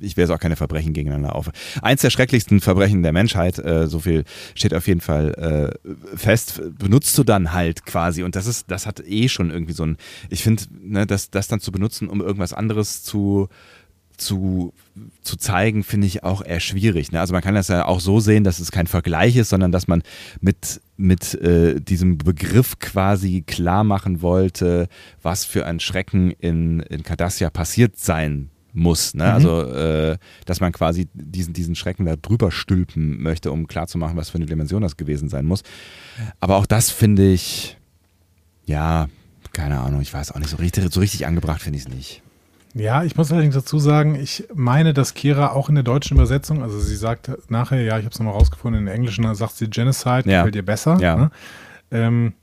ich 0.00 0.16
wäre 0.16 0.32
auch 0.32 0.40
keine 0.40 0.56
Verbrechen 0.56 0.92
gegeneinander 0.92 1.34
auf. 1.34 1.50
Eins 1.82 2.02
der 2.02 2.10
schrecklichsten 2.10 2.60
Verbrechen 2.60 3.02
der 3.02 3.12
Menschheit, 3.12 3.58
äh, 3.58 3.88
so 3.88 3.98
viel 3.98 4.24
steht 4.54 4.72
auf 4.72 4.86
jeden 4.86 5.00
Fall 5.00 5.74
äh, 5.84 6.16
fest, 6.16 6.62
benutzt 6.78 7.18
du 7.18 7.24
dann 7.24 7.52
halt 7.52 7.84
quasi. 7.86 8.22
Und 8.22 8.36
das 8.36 8.46
ist, 8.46 8.70
das 8.70 8.86
hat 8.86 9.02
eh 9.04 9.28
schon 9.28 9.50
irgendwie 9.50 9.72
so 9.72 9.84
ein, 9.84 9.96
ich 10.30 10.42
finde, 10.42 10.62
ne, 10.80 11.07
das, 11.08 11.30
das 11.30 11.48
dann 11.48 11.60
zu 11.60 11.72
benutzen, 11.72 12.08
um 12.08 12.20
irgendwas 12.20 12.52
anderes 12.52 13.02
zu 13.02 13.48
zu, 14.18 14.74
zu 15.22 15.36
zeigen, 15.36 15.84
finde 15.84 16.06
ich 16.06 16.24
auch 16.24 16.44
eher 16.44 16.60
schwierig. 16.60 17.12
Ne? 17.12 17.20
Also 17.20 17.32
man 17.32 17.42
kann 17.42 17.54
das 17.54 17.68
ja 17.68 17.86
auch 17.86 18.00
so 18.00 18.20
sehen, 18.20 18.44
dass 18.44 18.58
es 18.58 18.70
kein 18.70 18.86
Vergleich 18.86 19.36
ist, 19.36 19.48
sondern 19.48 19.72
dass 19.72 19.88
man 19.88 20.02
mit, 20.40 20.80
mit 20.96 21.34
äh, 21.34 21.80
diesem 21.80 22.18
Begriff 22.18 22.78
quasi 22.80 23.42
klar 23.46 23.84
machen 23.84 24.20
wollte, 24.20 24.88
was 25.22 25.44
für 25.44 25.64
ein 25.64 25.80
Schrecken 25.80 26.32
in, 26.32 26.80
in 26.80 27.04
Cardassia 27.04 27.48
passiert 27.48 27.96
sein 27.96 28.50
muss. 28.72 29.14
Ne? 29.14 29.32
Also, 29.32 29.62
äh, 29.62 30.18
dass 30.44 30.60
man 30.60 30.72
quasi 30.72 31.08
diesen, 31.14 31.54
diesen 31.54 31.74
Schrecken 31.74 32.04
da 32.04 32.16
drüber 32.16 32.50
stülpen 32.50 33.22
möchte, 33.22 33.50
um 33.50 33.66
klarzumachen, 33.66 34.16
was 34.16 34.30
für 34.30 34.38
eine 34.38 34.46
Dimension 34.46 34.82
das 34.82 34.96
gewesen 34.96 35.28
sein 35.28 35.46
muss. 35.46 35.62
Aber 36.40 36.56
auch 36.56 36.66
das 36.66 36.90
finde 36.90 37.30
ich, 37.30 37.76
ja, 38.66 39.08
keine 39.52 39.80
Ahnung, 39.80 40.00
ich 40.00 40.12
weiß 40.12 40.32
auch 40.32 40.38
nicht, 40.38 40.50
so 40.50 40.56
richtig, 40.56 40.92
so 40.92 41.00
richtig 41.00 41.26
angebracht 41.26 41.62
finde 41.62 41.78
ich 41.78 41.86
es 41.86 41.90
nicht. 41.92 42.22
Ja, 42.74 43.02
ich 43.02 43.16
muss 43.16 43.32
allerdings 43.32 43.54
dazu 43.54 43.78
sagen, 43.78 44.14
ich 44.14 44.44
meine, 44.54 44.92
dass 44.94 45.14
Kira 45.14 45.52
auch 45.52 45.68
in 45.68 45.74
der 45.74 45.84
deutschen 45.84 46.16
Übersetzung, 46.16 46.62
also 46.62 46.78
sie 46.78 46.96
sagt 46.96 47.30
nachher, 47.50 47.80
ja, 47.82 47.98
ich 47.98 48.04
habe 48.04 48.12
es 48.12 48.18
nochmal 48.18 48.34
rausgefunden, 48.34 48.80
in 48.80 48.86
der 48.86 48.94
englischen 48.94 49.34
sagt 49.34 49.56
sie 49.56 49.68
Genocide, 49.68 50.22
Ja. 50.30 50.40
gefällt 50.42 50.56
ihr 50.56 50.64
besser. 50.64 50.98
Ja. 51.00 51.16
Ne? 51.16 51.30
Ähm, 51.90 52.34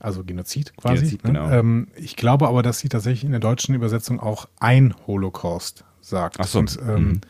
also 0.00 0.24
Genozid 0.24 0.74
quasi. 0.76 0.96
Genozid, 0.96 1.24
ne? 1.24 1.32
genau. 1.32 1.50
ähm, 1.50 1.88
ich 1.96 2.16
glaube 2.16 2.48
aber, 2.48 2.62
dass 2.62 2.78
sie 2.78 2.88
tatsächlich 2.88 3.24
in 3.24 3.30
der 3.30 3.40
deutschen 3.40 3.74
Übersetzung 3.74 4.20
auch 4.20 4.48
ein 4.58 4.94
Holocaust 5.06 5.84
sagt. 6.00 6.36
Ach 6.40 6.46
so. 6.46 6.58
Und 6.60 6.78
ähm, 6.86 7.08
Mhm. 7.08 7.20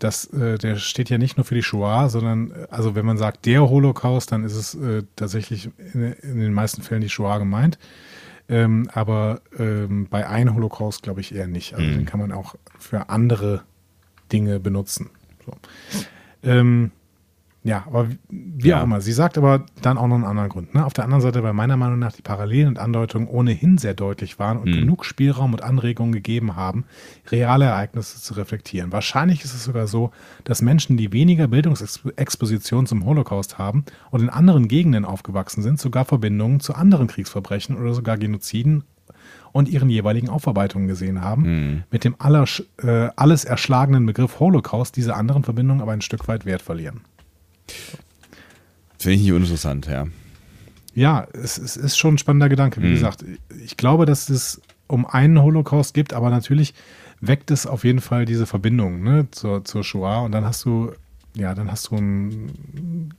das, 0.00 0.26
äh, 0.32 0.58
der 0.58 0.76
steht 0.76 1.08
ja 1.08 1.18
nicht 1.18 1.36
nur 1.36 1.44
für 1.44 1.54
die 1.54 1.62
Shoah, 1.62 2.08
sondern 2.10 2.50
äh, 2.50 2.66
also 2.70 2.94
wenn 2.96 3.06
man 3.06 3.16
sagt 3.16 3.46
der 3.46 3.68
Holocaust, 3.70 4.30
dann 4.32 4.44
ist 4.44 4.54
es 4.54 4.74
äh, 4.74 5.04
tatsächlich 5.14 5.70
in, 5.94 6.12
in 6.12 6.40
den 6.40 6.52
meisten 6.52 6.82
Fällen 6.82 7.00
die 7.00 7.08
Shoah 7.08 7.38
gemeint. 7.38 7.78
Ähm, 8.48 8.88
aber 8.92 9.40
ähm, 9.58 10.06
bei 10.08 10.28
einem 10.28 10.54
Holocaust 10.54 11.02
glaube 11.02 11.20
ich 11.20 11.34
eher 11.34 11.48
nicht. 11.48 11.74
Also 11.74 11.86
Mhm. 11.86 11.92
den 11.94 12.04
kann 12.06 12.20
man 12.20 12.32
auch 12.32 12.54
für 12.78 13.08
andere 13.08 13.64
Dinge 14.32 14.60
benutzen. 14.60 15.10
So. 15.44 15.52
Ähm, 16.42 16.92
ja, 17.66 17.84
aber 17.86 18.08
wie- 18.30 18.68
Ja. 18.68 18.78
auch 18.80 18.84
immer. 18.84 19.00
Sie 19.00 19.12
sagt 19.12 19.36
aber 19.36 19.66
dann 19.82 19.98
auch 19.98 20.06
noch 20.06 20.14
einen 20.14 20.24
anderen 20.24 20.48
Grund. 20.48 20.74
Ne? 20.74 20.84
Auf 20.86 20.92
der 20.92 21.04
anderen 21.04 21.20
Seite, 21.20 21.42
weil 21.42 21.52
meiner 21.52 21.76
Meinung 21.76 21.98
nach 21.98 22.12
die 22.12 22.22
Parallelen 22.22 22.68
und 22.68 22.78
Andeutungen 22.78 23.26
ohnehin 23.28 23.76
sehr 23.78 23.94
deutlich 23.94 24.38
waren 24.38 24.58
und 24.58 24.68
Mhm. 24.70 24.80
genug 24.80 25.04
Spielraum 25.04 25.52
und 25.52 25.62
Anregungen 25.62 26.12
gegeben 26.12 26.54
haben, 26.56 26.84
reale 27.30 27.64
Ereignisse 27.66 28.20
zu 28.22 28.34
reflektieren. 28.34 28.92
Wahrscheinlich 28.92 29.44
ist 29.44 29.54
es 29.54 29.64
sogar 29.64 29.86
so, 29.86 30.10
dass 30.44 30.62
Menschen, 30.62 30.96
die 30.96 31.12
weniger 31.12 31.48
Bildungsexposition 31.48 32.86
zum 32.86 33.04
Holocaust 33.04 33.58
haben 33.58 33.84
und 34.10 34.20
in 34.22 34.28
anderen 34.30 34.68
Gegenden 34.68 35.04
aufgewachsen 35.04 35.62
sind, 35.62 35.80
sogar 35.80 36.04
Verbindungen 36.04 36.60
zu 36.60 36.74
anderen 36.74 37.06
Kriegsverbrechen 37.08 37.76
oder 37.76 37.94
sogar 37.94 38.16
Genoziden 38.16 38.84
und 39.52 39.68
ihren 39.68 39.88
jeweiligen 39.88 40.28
Aufarbeitungen 40.28 40.86
gesehen 40.88 41.22
haben. 41.22 41.42
Mhm. 41.42 41.82
Mit 41.90 42.04
dem 42.04 42.14
aller, 42.18 42.44
äh, 42.82 43.08
alles 43.16 43.44
erschlagenen 43.44 44.04
Begriff 44.06 44.38
Holocaust 44.40 44.96
diese 44.96 45.14
anderen 45.16 45.42
Verbindungen 45.44 45.80
aber 45.80 45.92
ein 45.92 46.02
Stück 46.02 46.28
weit 46.28 46.44
Wert 46.46 46.62
verlieren. 46.62 47.00
Finde 48.98 49.16
ich 49.16 49.22
nicht 49.22 49.32
uninteressant, 49.32 49.86
ja. 49.86 50.06
Ja, 50.94 51.26
es, 51.34 51.58
es 51.58 51.76
ist 51.76 51.98
schon 51.98 52.14
ein 52.14 52.18
spannender 52.18 52.48
Gedanke. 52.48 52.82
Wie 52.82 52.86
Mhm. 52.86 52.94
gesagt, 52.94 53.24
ich 53.62 53.76
glaube, 53.76 54.06
dass 54.06 54.28
es 54.30 54.60
um 54.86 55.04
einen 55.06 55.42
Holocaust 55.42 55.92
gibt, 55.94 56.14
aber 56.14 56.30
natürlich 56.30 56.72
weckt 57.20 57.50
es 57.50 57.66
auf 57.66 57.84
jeden 57.84 58.00
Fall 58.00 58.24
diese 58.24 58.46
Verbindung 58.46 59.02
ne, 59.02 59.26
zur, 59.30 59.64
zur 59.64 59.84
Shoah 59.84 60.22
und 60.22 60.32
dann 60.32 60.44
hast 60.44 60.64
du, 60.64 60.92
ja, 61.34 61.54
dann 61.54 61.70
hast 61.70 61.88
du 61.88 61.96
ein, 61.96 63.12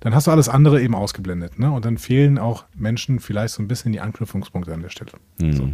dann 0.00 0.14
hast 0.14 0.26
du 0.26 0.30
alles 0.30 0.48
andere 0.48 0.82
eben 0.82 0.94
ausgeblendet, 0.94 1.58
ne? 1.58 1.70
Und 1.72 1.84
dann 1.84 1.98
fehlen 1.98 2.38
auch 2.38 2.64
Menschen 2.76 3.20
vielleicht 3.20 3.54
so 3.54 3.62
ein 3.62 3.68
bisschen 3.68 3.92
die 3.92 4.00
Anknüpfungspunkte 4.00 4.72
an 4.72 4.82
der 4.82 4.90
Stelle. 4.90 5.12
Mhm. 5.40 5.52
So. 5.52 5.70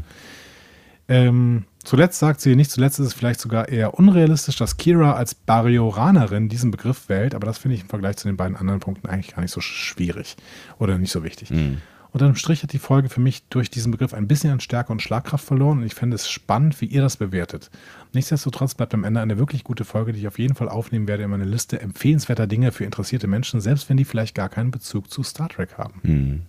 Ähm, 1.11 1.65
zuletzt 1.83 2.21
sagt 2.21 2.41
sie, 2.41 2.55
nicht 2.55 2.71
zuletzt 2.71 3.01
ist 3.01 3.09
es 3.09 3.15
vielleicht 3.15 3.41
sogar 3.41 3.69
eher 3.69 3.95
unrealistisch, 3.95 4.55
dass 4.57 4.77
Kira 4.77 5.15
als 5.15 5.35
Barrioranerin 5.35 6.49
diesen 6.49 6.71
Begriff 6.71 7.09
wählt, 7.09 7.35
aber 7.35 7.47
das 7.47 7.59
finde 7.59 7.75
ich 7.75 7.83
im 7.83 7.89
Vergleich 7.89 8.17
zu 8.17 8.29
den 8.29 8.37
beiden 8.37 8.57
anderen 8.57 8.79
Punkten 8.79 9.09
eigentlich 9.09 9.35
gar 9.35 9.43
nicht 9.43 9.51
so 9.51 9.61
schwierig 9.61 10.37
oder 10.79 10.99
nicht 10.99 11.11
so 11.11 11.25
wichtig. 11.25 11.51
Mhm. 11.51 11.79
Und 12.13 12.23
dann 12.23 12.37
Strich 12.37 12.63
hat 12.63 12.73
die 12.73 12.79
Folge 12.79 13.09
für 13.09 13.21
mich 13.21 13.43
durch 13.51 13.71
diesen 13.71 13.91
Begriff 13.91 14.15
ein 14.15 14.29
bisschen 14.29 14.53
an 14.53 14.61
Stärke 14.61 14.93
und 14.93 15.03
Schlagkraft 15.03 15.45
verloren 15.45 15.79
und 15.79 15.85
ich 15.85 15.95
fände 15.95 16.15
es 16.15 16.31
spannend, 16.31 16.81
wie 16.81 16.87
ihr 16.87 17.03
das 17.03 17.17
bewertet. 17.17 17.71
Nichtsdestotrotz 18.13 18.75
bleibt 18.75 18.95
am 18.95 19.05
Ende 19.05 19.21
eine 19.21 19.39
wirklich 19.39 19.65
gute 19.65 19.85
Folge, 19.85 20.13
die 20.13 20.21
ich 20.21 20.29
auf 20.29 20.39
jeden 20.39 20.55
Fall 20.55 20.69
aufnehmen 20.69 21.09
werde 21.09 21.25
in 21.25 21.31
meine 21.31 21.45
Liste 21.45 21.81
empfehlenswerter 21.81 22.47
Dinge 22.47 22.71
für 22.71 22.85
interessierte 22.85 23.27
Menschen, 23.27 23.61
selbst 23.61 23.89
wenn 23.89 23.97
die 23.97 24.05
vielleicht 24.05 24.37
gar 24.37 24.49
keinen 24.49 24.71
Bezug 24.71 25.11
zu 25.11 25.25
Star 25.25 25.49
Trek 25.49 25.77
haben. 25.77 26.01
Mhm. 26.03 26.43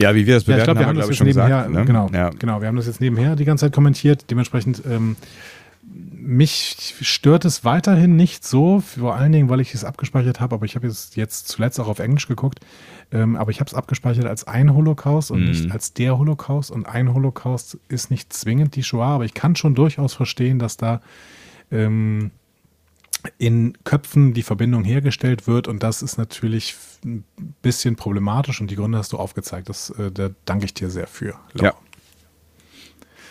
Ja, 0.00 0.14
wie 0.14 0.26
wir 0.26 0.34
das 0.34 0.44
Ja, 0.46 0.54
bewerten, 0.56 0.60
ich 0.60 0.64
glaube, 0.64 0.80
wir 0.80 0.86
haben 0.86 0.96
wir, 0.96 1.00
das 1.00 1.08
glaube 1.08 1.12
ich, 1.12 1.18
jetzt 1.18 1.18
schon 1.18 1.26
nebenher, 1.26 1.68
gesagt. 1.68 1.74
Ne? 1.74 1.84
genau, 1.84 2.10
Ja. 2.12 2.30
genau, 2.30 2.60
wir 2.60 2.68
haben 2.68 2.76
das 2.76 2.86
jetzt 2.86 3.00
nebenher 3.00 3.34
die 3.36 3.44
ganze 3.44 3.66
Zeit 3.66 3.72
kommentiert. 3.72 4.30
Dementsprechend 4.30 4.82
ähm, 4.88 5.16
mich 6.20 6.94
stört 7.00 7.44
es 7.44 7.64
weiterhin 7.64 8.14
nicht 8.14 8.44
so, 8.46 8.80
vor 8.80 9.16
allen 9.16 9.32
Dingen, 9.32 9.48
weil 9.48 9.60
ich 9.60 9.74
es 9.74 9.84
abgespeichert 9.84 10.40
habe, 10.40 10.54
aber 10.56 10.66
ich 10.66 10.76
habe 10.76 10.86
es 10.86 11.14
jetzt 11.16 11.48
zuletzt 11.48 11.80
auch 11.80 11.88
auf 11.88 11.98
Englisch 11.98 12.28
geguckt, 12.28 12.60
ähm, 13.10 13.36
aber 13.36 13.50
ich 13.50 13.60
habe 13.60 13.68
es 13.68 13.74
abgespeichert 13.74 14.26
als 14.26 14.46
ein 14.46 14.74
Holocaust 14.74 15.30
und 15.30 15.40
Mhm. 15.40 15.46
nicht 15.46 15.72
als 15.72 15.94
der 15.94 16.18
Holocaust 16.18 16.70
und 16.70 16.86
ein 16.86 17.14
Holocaust 17.14 17.78
ist 17.88 18.10
nicht 18.10 18.32
zwingend 18.32 18.76
die 18.76 18.82
Shoah, 18.82 19.06
aber 19.06 19.24
ich 19.24 19.34
kann 19.34 19.56
schon 19.56 19.74
durchaus 19.74 20.14
verstehen, 20.14 20.58
dass 20.58 20.76
da 20.76 21.00
ähm, 21.72 22.30
in 23.38 23.76
Köpfen 23.84 24.34
die 24.34 24.42
Verbindung 24.42 24.84
hergestellt 24.84 25.46
wird 25.46 25.68
und 25.68 25.82
das 25.82 26.02
ist 26.02 26.18
natürlich 26.18 26.76
ein 27.04 27.24
bisschen 27.62 27.96
problematisch 27.96 28.60
und 28.60 28.70
die 28.70 28.76
Gründe 28.76 28.98
hast 28.98 29.12
du 29.12 29.16
aufgezeigt. 29.16 29.68
Das, 29.68 29.90
äh, 29.90 30.10
da 30.10 30.30
danke 30.44 30.64
ich 30.64 30.74
dir 30.74 30.90
sehr 30.90 31.06
für. 31.06 31.34
Laura. 31.52 31.66
Ja. 31.66 31.74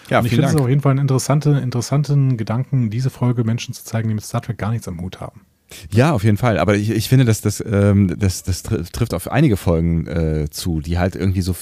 Ja, 0.10 0.20
und 0.20 0.26
ich 0.26 0.32
finde 0.32 0.48
es 0.48 0.56
auf 0.56 0.70
jeden 0.70 0.82
Fall 0.82 0.92
einen 0.92 1.02
interessante, 1.02 1.52
interessanten 1.52 2.38
Gedanken, 2.38 2.90
diese 2.90 3.10
Folge 3.10 3.44
Menschen 3.44 3.74
zu 3.74 3.84
zeigen, 3.84 4.08
die 4.08 4.16
mit 4.16 4.24
Star 4.24 4.42
Trek 4.42 4.58
gar 4.58 4.72
nichts 4.72 4.88
am 4.88 5.02
Hut 5.02 5.20
haben. 5.20 5.42
Ja, 5.92 6.14
auf 6.14 6.24
jeden 6.24 6.38
Fall. 6.38 6.60
Aber 6.60 6.76
ich, 6.76 6.90
ich 6.90 7.10
finde, 7.10 7.26
dass 7.26 7.42
das, 7.42 7.62
ähm, 7.70 8.16
das, 8.18 8.44
das 8.44 8.64
tr- 8.64 8.90
trifft 8.92 9.14
auf 9.14 9.30
einige 9.30 9.58
Folgen 9.58 10.08
äh, 10.08 10.48
zu, 10.50 10.80
die 10.80 10.98
halt 10.98 11.16
irgendwie 11.16 11.42
so 11.42 11.54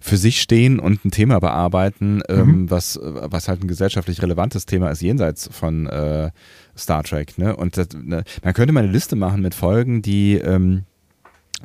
für 0.00 0.16
sich 0.18 0.40
stehen 0.42 0.78
und 0.78 1.04
ein 1.04 1.10
Thema 1.10 1.38
bearbeiten, 1.40 2.20
ähm, 2.28 2.70
was, 2.70 3.00
was 3.02 3.48
halt 3.48 3.62
ein 3.62 3.68
gesellschaftlich 3.68 4.20
relevantes 4.20 4.66
Thema 4.66 4.90
ist, 4.90 5.00
jenseits 5.00 5.48
von 5.50 5.86
äh, 5.86 6.30
Star 6.76 7.02
Trek. 7.04 7.38
Ne? 7.38 7.56
Und 7.56 7.78
das, 7.78 7.88
ne, 7.94 8.24
man 8.42 8.52
könnte 8.52 8.72
mal 8.74 8.82
eine 8.84 8.92
Liste 8.92 9.16
machen 9.16 9.40
mit 9.40 9.54
Folgen, 9.54 10.02
die 10.02 10.34
ähm, 10.34 10.84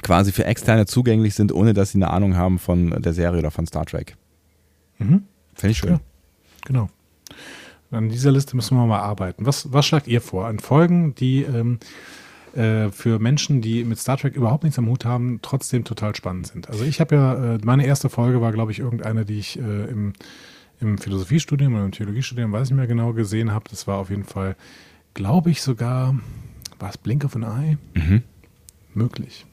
quasi 0.02 0.32
für 0.32 0.46
Externe 0.46 0.86
zugänglich 0.86 1.36
sind, 1.36 1.52
ohne 1.52 1.74
dass 1.74 1.92
sie 1.92 1.98
eine 1.98 2.12
Ahnung 2.12 2.38
haben 2.38 2.60
von 2.60 3.02
der 3.02 3.14
Serie 3.14 3.40
oder 3.40 3.52
von 3.52 3.68
Star 3.68 3.86
Trek. 3.86 4.16
Mhm. 5.00 5.24
Finde 5.54 5.72
ich 5.72 5.78
schön. 5.78 5.90
Ja. 5.92 6.00
Genau. 6.66 6.90
An 7.92 8.10
dieser 8.10 8.32
Liste 8.32 8.56
müssen 8.56 8.78
wir 8.78 8.86
mal 8.86 9.00
arbeiten. 9.00 9.46
Was, 9.46 9.74
was 9.74 9.86
schlagt 9.86 10.08
ihr 10.08 10.22
vor? 10.22 10.46
An 10.48 10.60
Folgen, 10.60 11.16
die 11.16 11.42
ähm, 11.42 11.80
äh, 12.56 12.90
für 12.90 13.20
Menschen, 13.20 13.62
die 13.62 13.84
mit 13.84 14.00
Star 14.00 14.18
Trek 14.18 14.36
überhaupt 14.36 14.64
nichts 14.64 14.78
am 14.80 14.88
Hut 14.88 15.06
haben, 15.06 15.40
trotzdem 15.42 15.84
total 15.84 16.16
spannend 16.16 16.48
sind. 16.48 16.70
Also 16.70 16.84
ich 16.84 17.00
habe 17.00 17.16
ja, 17.16 17.56
äh, 17.56 17.60
meine 17.64 17.86
erste 17.86 18.10
Folge 18.10 18.42
war, 18.42 18.52
glaube 18.52 18.72
ich, 18.72 18.80
irgendeine, 18.80 19.26
die 19.26 19.40
ich 19.40 19.60
äh, 19.60 19.86
im, 19.86 20.14
im 20.80 20.98
Philosophiestudium 20.98 21.74
oder 21.74 21.86
im 21.86 21.92
Theologiestudium, 21.92 22.52
weiß 22.52 22.68
ich 22.68 22.72
nicht 22.72 22.78
mehr 22.78 22.88
genau, 22.88 23.14
gesehen 23.14 23.52
habe. 23.52 23.66
Das 23.70 23.88
war 23.88 23.98
auf 23.98 24.10
jeden 24.10 24.24
Fall, 24.24 24.56
glaube 25.14 25.52
ich 25.52 25.62
sogar, 25.62 26.16
war 26.80 26.90
es 26.90 26.98
Blink 26.98 27.26
of 27.26 27.36
an 27.36 27.44
Eye? 27.44 27.78
Mhm. 27.94 28.24
Möglich. 28.94 29.46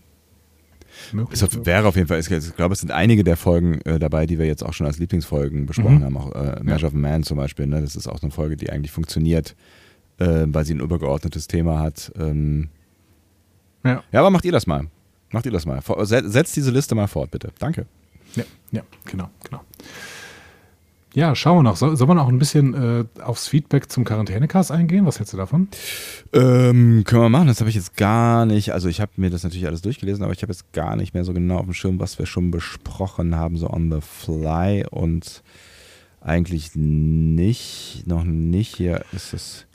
Möglich. 1.12 1.40
Es 1.42 1.64
wäre 1.66 1.86
auf 1.86 1.96
jeden 1.96 2.08
Fall, 2.08 2.18
ich 2.20 2.56
glaube, 2.56 2.72
es 2.74 2.80
sind 2.80 2.90
einige 2.90 3.22
der 3.24 3.36
Folgen 3.36 3.80
äh, 3.82 3.98
dabei, 3.98 4.26
die 4.26 4.38
wir 4.38 4.46
jetzt 4.46 4.64
auch 4.64 4.72
schon 4.72 4.86
als 4.86 4.98
Lieblingsfolgen 4.98 5.66
besprochen 5.66 5.98
Mhm. 5.98 6.04
haben. 6.04 6.16
Auch 6.16 6.32
äh, 6.34 6.60
Measure 6.62 6.88
of 6.88 6.94
Man 6.94 7.22
zum 7.22 7.36
Beispiel. 7.36 7.66
Ne? 7.66 7.80
Das 7.80 7.96
ist 7.96 8.06
auch 8.08 8.18
so 8.18 8.22
eine 8.26 8.32
Folge, 8.32 8.56
die 8.56 8.70
eigentlich 8.70 8.92
funktioniert, 8.92 9.54
äh, 10.18 10.44
weil 10.46 10.64
sie 10.64 10.74
ein 10.74 10.80
übergeordnetes 10.80 11.46
Thema 11.48 11.80
hat. 11.80 12.10
Ähm, 12.18 12.68
ja. 13.84 14.02
ja, 14.10 14.20
aber 14.20 14.30
macht 14.30 14.44
ihr 14.44 14.52
das 14.52 14.66
mal. 14.66 14.86
Macht 15.32 15.46
ihr 15.46 15.52
das 15.52 15.66
mal. 15.66 15.80
Setzt 16.04 16.56
diese 16.56 16.70
Liste 16.70 16.94
mal 16.94 17.06
fort, 17.08 17.30
bitte. 17.30 17.52
Danke. 17.58 17.86
Ja, 18.34 18.44
ja, 18.72 18.82
genau, 19.04 19.28
genau. 19.44 19.60
Ja, 21.16 21.34
schauen 21.34 21.56
wir 21.56 21.62
noch. 21.62 21.76
Soll, 21.76 21.96
soll 21.96 22.06
man 22.08 22.18
auch 22.18 22.28
ein 22.28 22.38
bisschen 22.38 22.74
äh, 22.74 23.04
aufs 23.22 23.48
Feedback 23.48 23.90
zum 23.90 24.04
Quarantänecast 24.04 24.70
eingehen? 24.70 25.06
Was 25.06 25.18
hältst 25.18 25.32
du 25.32 25.38
davon? 25.38 25.68
Ähm, 26.34 27.04
können 27.06 27.22
wir 27.22 27.28
machen. 27.30 27.46
Das 27.46 27.60
habe 27.60 27.70
ich 27.70 27.74
jetzt 27.74 27.96
gar 27.96 28.44
nicht. 28.44 28.74
Also 28.74 28.90
ich 28.90 29.00
habe 29.00 29.12
mir 29.16 29.30
das 29.30 29.42
natürlich 29.42 29.66
alles 29.66 29.80
durchgelesen, 29.80 30.22
aber 30.22 30.34
ich 30.34 30.42
habe 30.42 30.52
jetzt 30.52 30.74
gar 30.74 30.94
nicht 30.94 31.14
mehr 31.14 31.24
so 31.24 31.32
genau 31.32 31.56
auf 31.56 31.64
dem 31.64 31.72
Schirm, 31.72 31.98
was 31.98 32.18
wir 32.18 32.26
schon 32.26 32.50
besprochen 32.50 33.34
haben, 33.34 33.56
so 33.56 33.70
on 33.70 33.90
the 33.90 34.00
fly 34.02 34.84
und 34.90 35.42
eigentlich 36.20 36.72
nicht, 36.74 38.02
noch 38.06 38.24
nicht. 38.24 38.76
Hier 38.76 39.02
ist 39.12 39.32
es 39.32 39.66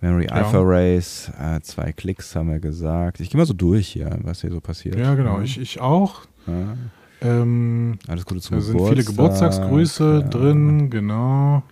Memory 0.00 0.28
Ja. 0.28 0.30
Alpha 0.30 0.60
Race, 0.62 1.30
äh, 1.38 1.60
zwei 1.60 1.92
Klicks 1.92 2.34
haben 2.34 2.48
wir 2.48 2.58
gesagt. 2.58 3.20
Ich 3.20 3.28
gehe 3.28 3.38
mal 3.38 3.44
so 3.44 3.52
durch 3.52 3.88
hier, 3.88 4.18
was 4.22 4.40
hier 4.40 4.50
so 4.50 4.60
passiert. 4.62 4.98
Ja, 4.98 5.14
genau. 5.14 5.42
Ich, 5.42 5.60
ich 5.60 5.78
auch. 5.78 6.22
Ja. 6.46 6.78
Ähm, 7.20 7.98
Alles 8.08 8.24
Gute 8.24 8.40
zum 8.40 8.56
da 8.56 8.62
sind 8.62 8.72
Geburtstag. 8.72 8.96
viele 8.96 9.04
Geburtstagsgrüße 9.04 10.20
ja. 10.22 10.28
drin, 10.28 10.90
genau. 10.90 11.62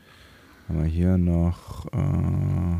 Haben 0.68 0.82
wir 0.82 0.84
hier 0.84 1.16
noch 1.16 1.86
äh, 1.92 2.76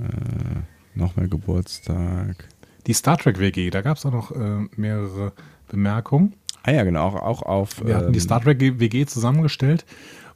äh, 0.00 0.62
noch 0.94 1.16
mehr 1.16 1.28
Geburtstag. 1.28 2.48
Die 2.86 2.94
Star 2.94 3.16
Trek 3.16 3.38
WG, 3.38 3.70
da 3.70 3.82
gab 3.82 3.96
es 3.96 4.06
auch 4.06 4.12
noch 4.12 4.32
äh, 4.32 4.66
mehrere 4.76 5.32
Bemerkungen. 5.68 6.34
Ah 6.64 6.72
ja, 6.72 6.84
genau, 6.84 7.06
auch, 7.06 7.22
auch 7.22 7.42
auf. 7.42 7.84
Wir 7.84 7.96
hatten 7.96 8.12
die 8.12 8.18
ähm, 8.18 8.24
Star 8.24 8.40
Trek 8.40 8.60
WG 8.60 9.06
zusammengestellt 9.06 9.84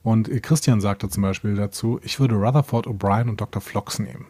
und 0.03 0.29
äh, 0.29 0.41
Christian 0.41 0.81
sagte 0.81 1.09
zum 1.09 1.23
Beispiel 1.23 1.55
dazu, 1.55 2.01
ich 2.03 2.21
würde 2.21 2.37
Rutherford 2.37 2.87
O'Brien 2.87 3.29
und 3.29 3.41
Dr. 3.41 3.61
Flox 3.61 3.99
nehmen. 3.99 4.27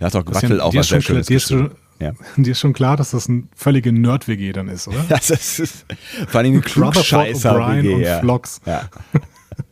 Da 0.00 0.06
hat 0.06 0.16
auch 0.16 0.26
Wattel 0.26 0.60
auch 0.60 0.74
was 0.74 0.88
sehr 0.88 1.00
Schönes 1.00 1.26
dir, 1.26 1.70
Ja. 2.00 2.12
dir 2.36 2.50
ist 2.52 2.60
schon 2.60 2.72
klar, 2.72 2.96
dass 2.96 3.12
das 3.12 3.28
ein 3.28 3.48
völlige 3.54 3.92
Nerd-WG 3.92 4.52
dann 4.52 4.68
ist, 4.68 4.88
oder? 4.88 5.04
Das 5.08 5.30
ist 5.30 5.86
vor 6.28 6.40
allem 6.40 6.54
ein 6.54 6.58
Rutherford 6.58 6.72
Klugscheißer 6.94 7.52
O'Brien 7.52 7.82
WG, 7.82 7.94
und 7.94 8.00
ja. 8.02 8.20
Flox. 8.20 8.60
Ja. 8.66 8.88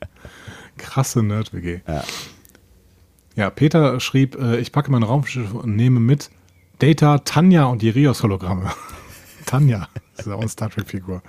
Krasse 0.79 1.23
Nerd-WG. 1.23 1.81
Ja. 1.87 2.05
Ja, 3.35 3.51
Peter 3.51 3.99
schrieb, 3.99 4.37
äh, 4.39 4.59
ich 4.59 4.73
packe 4.73 4.91
mein 4.91 5.03
Raumschiff 5.03 5.55
und 5.55 5.75
nehme 5.75 6.01
mit 6.01 6.31
Data, 6.81 7.19
Tanja 7.19 7.65
und 7.65 7.81
die 7.81 7.89
Rios-Hologramme. 7.89 8.71
Tanja, 9.47 9.89
das 10.17 10.27
ist 10.27 10.33
auch 10.33 10.41
eine 10.41 10.49
Star 10.49 10.69
Trek-Figur. 10.71 11.23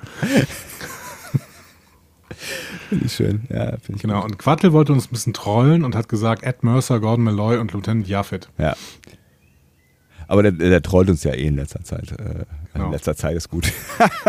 Finde 2.89 3.05
ich 3.05 3.13
schön. 3.13 3.43
Ja, 3.49 3.77
finde 3.77 3.93
ich 3.95 4.01
Genau, 4.01 4.21
gut. 4.21 4.31
und 4.31 4.37
Quattel 4.37 4.73
wollte 4.73 4.91
uns 4.93 5.05
ein 5.07 5.11
bisschen 5.11 5.33
trollen 5.33 5.83
und 5.83 5.95
hat 5.95 6.09
gesagt, 6.09 6.43
Ed 6.43 6.63
Mercer, 6.63 6.99
Gordon 6.99 7.23
Malloy 7.23 7.57
und 7.57 7.71
Lieutenant 7.73 8.07
Jaffet. 8.07 8.49
Ja. 8.57 8.75
Aber 10.33 10.41
der, 10.41 10.51
der 10.51 10.81
trollt 10.81 11.09
uns 11.09 11.23
ja 11.23 11.33
eh 11.33 11.45
in 11.45 11.55
letzter 11.55 11.83
Zeit. 11.83 12.11
Äh, 12.19 12.45
Genau. 12.73 12.85
In 12.87 12.91
letzter 12.91 13.15
Zeit 13.15 13.35
ist 13.35 13.49
gut. 13.49 13.71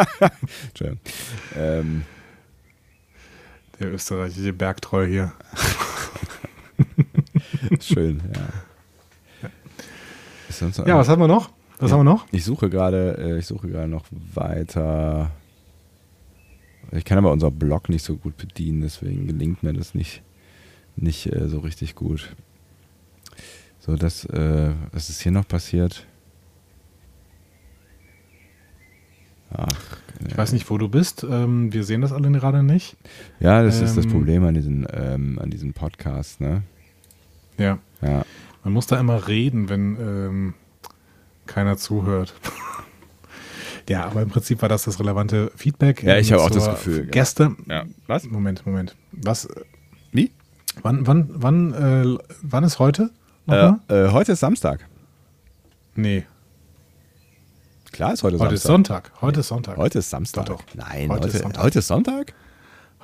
Ähm, 1.57 2.05
Der 3.81 3.93
österreichische 3.93 4.53
Bergtroll 4.53 5.07
hier. 5.07 5.33
schön, 7.81 8.21
ja. 8.35 8.43
Noch 10.61 10.87
Ja, 10.87 10.99
was 10.99 11.09
haben 11.09 11.21
wir 11.23 11.29
noch? 11.29 11.51
Was 11.79 11.91
haben 11.91 12.01
wir 12.01 12.05
noch? 12.05 12.27
Ich 12.31 12.45
suche 12.45 12.71
gerade, 12.71 13.17
äh, 13.19 13.39
ich 13.39 13.47
suche 13.47 13.69
gerade 13.69 13.89
noch 13.89 14.05
weiter. 14.35 15.31
Ich 16.93 17.05
kann 17.05 17.19
aber 17.19 17.33
unser 17.33 17.51
Blog 17.51 17.89
nicht 17.89 18.05
so 18.05 18.17
gut 18.17 18.37
bedienen, 18.37 18.83
deswegen 18.83 19.27
gelingt 19.27 19.63
mir 19.63 19.73
das 19.73 19.95
nicht, 19.95 20.23
nicht 20.97 21.33
äh, 21.33 21.49
so 21.49 21.61
richtig 21.61 21.95
gut. 21.95 22.37
So, 23.85 23.97
das, 23.97 24.25
äh, 24.25 24.71
was 24.93 25.11
ist 25.11 25.21
hier 25.21 25.31
noch 25.31 25.47
passiert? 25.47 26.07
Ach, 29.51 29.67
ich 30.27 30.39
weiß 30.39 30.53
nicht, 30.53 30.71
wo 30.71 30.79
du 30.79 30.89
bist. 30.89 31.23
Ähm, 31.29 31.71
wir 31.71 31.85
sehen 31.85 32.01
das 32.01 32.11
alle 32.11 32.31
gerade 32.33 32.63
nicht. 32.63 32.97
Ja, 33.41 33.63
das 33.63 33.81
ähm, 33.81 33.85
ist 33.85 33.97
das 33.99 34.07
ähm, 34.07 34.13
Problem 34.13 34.43
an 34.45 34.55
diesen, 34.55 34.87
ähm, 34.91 35.39
an 35.39 35.51
diesen 35.51 35.75
Podcasts, 35.75 36.41
ne? 36.41 36.63
Ja. 37.59 37.79
ja. 38.01 38.25
Man 38.65 38.73
muss 38.73 38.87
da 38.87 38.99
immer 38.99 39.29
reden, 39.29 39.69
wenn 39.69 39.99
ähm, 40.01 40.55
keiner 41.45 41.77
zuhört. 41.77 42.33
ja, 43.91 44.07
aber 44.07 44.23
im 44.23 44.31
Prinzip 44.31 44.63
war 44.63 44.71
das 44.71 44.85
das 44.85 44.99
relevante 44.99 45.53
Feedback. 45.57 46.03
Ja, 46.03 46.17
ich 46.17 46.33
habe 46.33 46.43
auch 46.43 46.51
das 46.51 46.71
Gefühl. 46.71 47.05
Gäste. 47.09 47.55
Ja. 47.69 47.85
Was? 48.07 48.25
Moment, 48.25 48.65
Moment. 48.65 48.97
Was? 49.13 49.47
Wie? 50.11 50.31
Wann, 50.81 51.07
wann, 51.07 51.29
wann, 51.35 51.75
äh, 51.75 52.19
wann 52.41 52.65
ist 52.65 52.79
heute? 52.79 53.11
Äh, 53.49 53.73
äh, 53.89 54.11
heute 54.11 54.33
ist 54.33 54.41
Samstag. 54.41 54.87
Nee. 55.95 56.27
Klar 57.93 58.13
ist 58.13 58.23
heute, 58.23 58.39
heute 58.39 58.57
Samstag. 58.57 59.13
Heute 59.21 59.41
ist 59.41 59.49
Sonntag. 59.49 59.77
Heute 59.77 59.99
ist 60.01 60.11
Samstag. 60.11 60.47
Doch, 60.47 60.63
doch. 60.63 60.75
Nein, 60.75 61.11
heute, 61.11 61.23
heute, 61.23 61.29
ist 61.29 61.43
Sonntag. 61.43 61.63
heute 61.63 61.79
ist 61.79 61.87
Sonntag? 61.87 62.35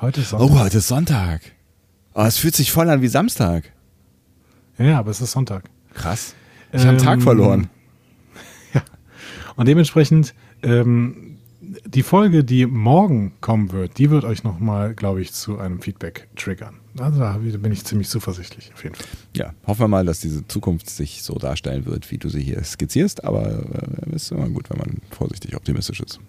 Heute 0.01 0.21
ist 0.21 0.31
Sonntag. 0.31 0.51
Oh, 0.51 0.59
heute 0.59 0.79
ist 0.79 0.89
Sonntag. 0.89 1.41
Oh, 2.15 2.23
es 2.23 2.39
fühlt 2.39 2.57
sich 2.57 2.73
voll 2.73 2.89
an 2.91 3.03
wie 3.03 3.09
Samstag. 3.09 3.73
Ja, 4.79 4.99
aber 4.99 5.11
es 5.11 5.21
ist 5.21 5.33
Sonntag. 5.33 5.65
Krass. 5.95 6.35
Ich 6.73 6.81
ähm, 6.83 6.89
habe 6.89 6.89
einen 6.91 6.99
Tag 6.99 7.23
verloren. 7.23 7.69
Ja. 8.73 8.83
Und 9.57 9.67
dementsprechend, 9.67 10.33
ähm, 10.63 11.39
die 11.87 12.03
Folge, 12.03 12.45
die 12.45 12.67
morgen 12.67 13.33
kommen 13.41 13.73
wird, 13.73 13.99
die 13.99 14.11
wird 14.11 14.25
euch 14.25 14.43
nochmal, 14.45 14.95
glaube 14.95 15.21
ich, 15.21 15.33
zu 15.33 15.59
einem 15.59 15.81
Feedback 15.81 16.29
triggern. 16.37 16.77
Also 16.99 17.21
da 17.21 17.39
bin 17.39 17.73
ich 17.73 17.85
ziemlich 17.85 18.09
zuversichtlich, 18.09 18.73
auf 18.75 18.83
jeden 18.83 18.97
Fall. 18.97 19.07
Ja, 19.37 19.55
hoffen 19.67 19.81
wir 19.81 19.89
mal, 19.89 20.05
dass 20.05 20.21
diese 20.21 20.47
Zukunft 20.49 20.91
sich 20.91 21.23
so 21.23 21.35
darstellen 21.35 21.87
wird, 21.87 22.11
wie 22.11 22.19
du 22.19 22.29
sie 22.29 22.43
hier 22.43 22.63
skizzierst, 22.65 23.25
aber 23.25 23.65
es 24.07 24.13
äh, 24.13 24.17
ist 24.17 24.33
immer 24.33 24.49
gut, 24.49 24.71
wenn 24.71 24.79
man 24.79 24.99
vorsichtig 25.11 25.55
optimistisch 25.55 26.01
ist. 26.01 26.21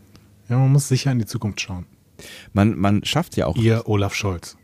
Ja, 0.49 0.59
man 0.59 0.71
muss 0.71 0.87
sicher 0.87 1.11
in 1.11 1.19
die 1.19 1.25
Zukunft 1.25 1.61
schauen. 1.61 1.85
Man, 2.53 2.77
man 2.77 3.03
schafft 3.03 3.35
ja 3.35 3.47
auch. 3.47 3.55
Ihr 3.55 3.87
Olaf 3.87 4.13
Scholz. 4.13 4.57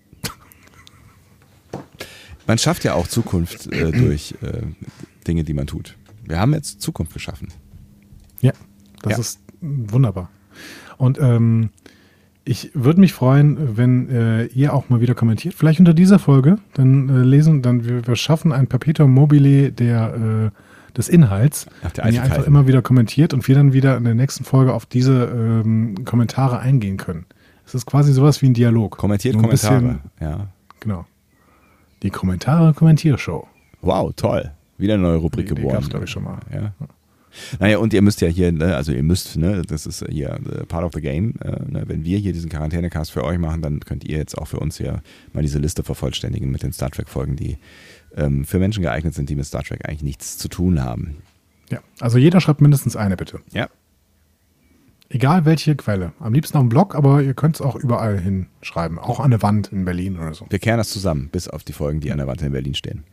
Man 2.45 2.57
schafft 2.57 2.83
ja 2.83 2.93
auch 2.93 3.07
Zukunft 3.07 3.67
äh, 3.73 3.91
durch 3.97 4.35
äh, 4.41 4.61
Dinge, 5.27 5.43
die 5.43 5.53
man 5.53 5.65
tut. 5.65 5.97
Wir 6.23 6.39
haben 6.39 6.53
jetzt 6.53 6.81
Zukunft 6.81 7.13
geschaffen. 7.13 7.47
Ja, 8.41 8.53
das 9.01 9.13
ja. 9.13 9.19
ist 9.19 9.39
wunderbar. 9.61 10.29
Und 10.97 11.19
ähm, 11.19 11.69
ich 12.47 12.71
würde 12.73 12.99
mich 12.99 13.13
freuen, 13.13 13.77
wenn 13.77 14.09
äh, 14.09 14.45
ihr 14.45 14.73
auch 14.73 14.89
mal 14.89 15.01
wieder 15.01 15.15
kommentiert. 15.15 15.53
Vielleicht 15.53 15.79
unter 15.79 15.93
dieser 15.93 16.17
Folge. 16.17 16.57
Dann 16.73 17.09
äh, 17.09 17.23
lesen, 17.23 17.61
dann 17.61 17.85
wir, 17.85 18.07
wir, 18.07 18.15
schaffen 18.15 18.53
ein 18.53 18.67
Perpetuum 18.67 19.11
mobile 19.11 19.71
der, 19.71 20.51
äh, 20.53 20.95
des 20.95 21.09
Inhalts. 21.09 21.67
wenn 21.95 22.13
ihr 22.13 22.23
einfach 22.23 22.45
immer 22.45 22.65
wieder 22.67 22.81
kommentiert 22.81 23.33
und 23.33 23.47
wir 23.47 23.55
dann 23.55 23.73
wieder 23.73 23.97
in 23.97 24.05
der 24.05 24.15
nächsten 24.15 24.45
Folge 24.45 24.73
auf 24.73 24.85
diese 24.85 25.25
ähm, 25.25 26.05
Kommentare 26.05 26.59
eingehen 26.59 26.97
können. 26.97 27.25
Es 27.65 27.75
ist 27.75 27.85
quasi 27.85 28.13
sowas 28.13 28.41
wie 28.41 28.47
ein 28.47 28.53
Dialog. 28.53 28.97
Kommentiert 28.97 29.35
ein 29.35 29.41
Kommentare. 29.41 29.81
Bisschen, 29.81 29.99
ja. 30.21 30.47
Genau. 30.79 31.05
Die 32.01 32.11
Kommentare-Kommentiershow. 32.11 33.45
Wow, 33.81 34.13
toll. 34.15 34.51
Wieder 34.77 34.93
eine 34.93 35.03
neue 35.03 35.17
Rubrik 35.17 35.47
die, 35.47 35.55
die 35.55 35.61
geboren. 35.61 35.83
glaube 35.89 36.05
ich, 36.05 36.11
schon 36.11 36.23
mal. 36.23 36.39
Ja. 36.53 36.71
Naja, 37.59 37.77
und 37.77 37.93
ihr 37.93 38.01
müsst 38.01 38.21
ja 38.21 38.27
hier, 38.27 38.51
ne, 38.51 38.75
also 38.75 38.91
ihr 38.91 39.03
müsst, 39.03 39.37
ne, 39.37 39.61
das 39.61 39.85
ist 39.85 40.05
hier 40.09 40.29
äh, 40.29 40.65
part 40.65 40.83
of 40.83 40.93
the 40.93 41.01
game. 41.01 41.33
Äh, 41.41 41.71
ne, 41.71 41.83
wenn 41.87 42.03
wir 42.03 42.17
hier 42.17 42.33
diesen 42.33 42.49
Quarantänecast 42.49 43.11
für 43.11 43.23
euch 43.23 43.37
machen, 43.37 43.61
dann 43.61 43.79
könnt 43.81 44.03
ihr 44.03 44.17
jetzt 44.17 44.37
auch 44.37 44.47
für 44.47 44.59
uns 44.59 44.77
hier 44.77 45.01
mal 45.33 45.41
diese 45.41 45.59
Liste 45.59 45.83
vervollständigen 45.83 46.49
mit 46.51 46.63
den 46.63 46.73
Star 46.73 46.89
Trek-Folgen, 46.89 47.35
die 47.35 47.57
ähm, 48.15 48.45
für 48.45 48.59
Menschen 48.59 48.81
geeignet 48.81 49.13
sind, 49.13 49.29
die 49.29 49.35
mit 49.35 49.45
Star 49.45 49.63
Trek 49.63 49.87
eigentlich 49.87 50.03
nichts 50.03 50.37
zu 50.37 50.47
tun 50.47 50.83
haben. 50.83 51.17
Ja, 51.69 51.79
also 51.99 52.17
jeder 52.17 52.41
schreibt 52.41 52.61
mindestens 52.61 52.95
eine, 52.95 53.17
bitte. 53.17 53.41
Ja. 53.51 53.69
Egal 55.09 55.45
welche 55.45 55.75
Quelle. 55.75 56.11
Am 56.19 56.33
liebsten 56.33 56.57
auf 56.57 56.63
dem 56.63 56.69
Blog, 56.69 56.93
aber 56.93 57.21
ihr 57.21 57.33
könnt 57.33 57.55
es 57.55 57.61
auch 57.61 57.75
überall 57.75 58.19
hinschreiben. 58.19 58.99
Auch 58.99 59.21
an 59.21 59.31
der 59.31 59.41
Wand 59.41 59.71
in 59.71 59.85
Berlin 59.85 60.17
oder 60.17 60.33
so. 60.33 60.45
Wir 60.49 60.59
kehren 60.59 60.77
das 60.77 60.89
zusammen, 60.89 61.29
bis 61.31 61.47
auf 61.47 61.63
die 61.63 61.73
Folgen, 61.73 62.01
die 62.01 62.11
an 62.11 62.17
der 62.17 62.27
Wand 62.27 62.41
in 62.41 62.51
Berlin 62.51 62.73
stehen. 62.73 63.03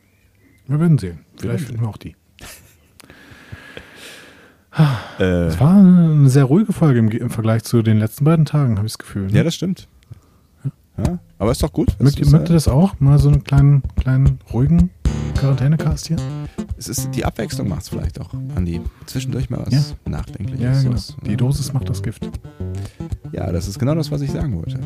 Wir 0.66 0.80
werden 0.80 0.98
sehen. 0.98 1.20
Vielleicht 1.36 1.66
finden 1.66 1.82
wir 1.82 1.88
auch 1.88 1.96
die. 1.96 2.16
Äh. 5.18 5.22
Es 5.22 5.60
war 5.60 5.76
eine 5.76 6.28
sehr 6.28 6.44
ruhige 6.44 6.72
Folge 6.72 6.98
im, 6.98 7.08
im 7.08 7.30
Vergleich 7.30 7.62
zu 7.64 7.82
den 7.82 7.98
letzten 7.98 8.24
beiden 8.24 8.44
Tagen, 8.44 8.76
habe 8.76 8.86
ich 8.86 8.94
das 8.94 8.98
Gefühl. 8.98 9.26
Ne? 9.26 9.32
Ja, 9.32 9.44
das 9.44 9.54
stimmt. 9.54 9.88
Ja, 10.96 11.18
aber 11.38 11.50
ist 11.50 11.62
doch 11.62 11.72
gut. 11.72 11.96
Mögt, 11.98 12.18
ihr, 12.18 12.28
mögt 12.28 12.48
ihr 12.48 12.54
das 12.54 12.68
auch? 12.68 12.98
Mal 13.00 13.18
so 13.18 13.28
einen 13.28 13.42
kleinen, 13.42 13.82
kleinen 13.96 14.38
ruhigen 14.52 14.90
Quarantänecast 15.36 16.06
hier? 16.06 16.16
Es 16.76 16.88
ist, 16.88 17.10
die 17.14 17.24
Abwechslung 17.24 17.68
macht 17.68 17.82
es 17.82 17.88
vielleicht 17.88 18.20
auch. 18.20 18.32
Andi, 18.54 18.80
zwischendurch 19.06 19.50
mal 19.50 19.60
was 19.64 19.72
ja. 19.72 20.10
Nachdenkliches. 20.10 20.62
Ja, 20.62 20.82
genau. 20.82 20.94
Was, 20.94 21.16
die 21.26 21.36
Dosis 21.36 21.72
macht 21.72 21.88
das 21.88 22.02
Gift. 22.02 22.28
Ja, 23.32 23.50
das 23.50 23.66
ist 23.66 23.78
genau 23.78 23.94
das, 23.94 24.10
was 24.10 24.20
ich 24.20 24.30
sagen 24.30 24.56
wollte. 24.56 24.78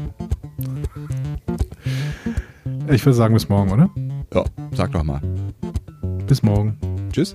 Ich 2.90 3.04
würde 3.04 3.16
sagen, 3.16 3.34
bis 3.34 3.48
morgen, 3.48 3.70
oder? 3.70 3.90
Ja, 4.32 4.44
sag 4.74 4.92
doch 4.92 5.02
mal. 5.02 5.20
Bis 6.26 6.42
morgen. 6.42 6.78
Tschüss. 7.12 7.34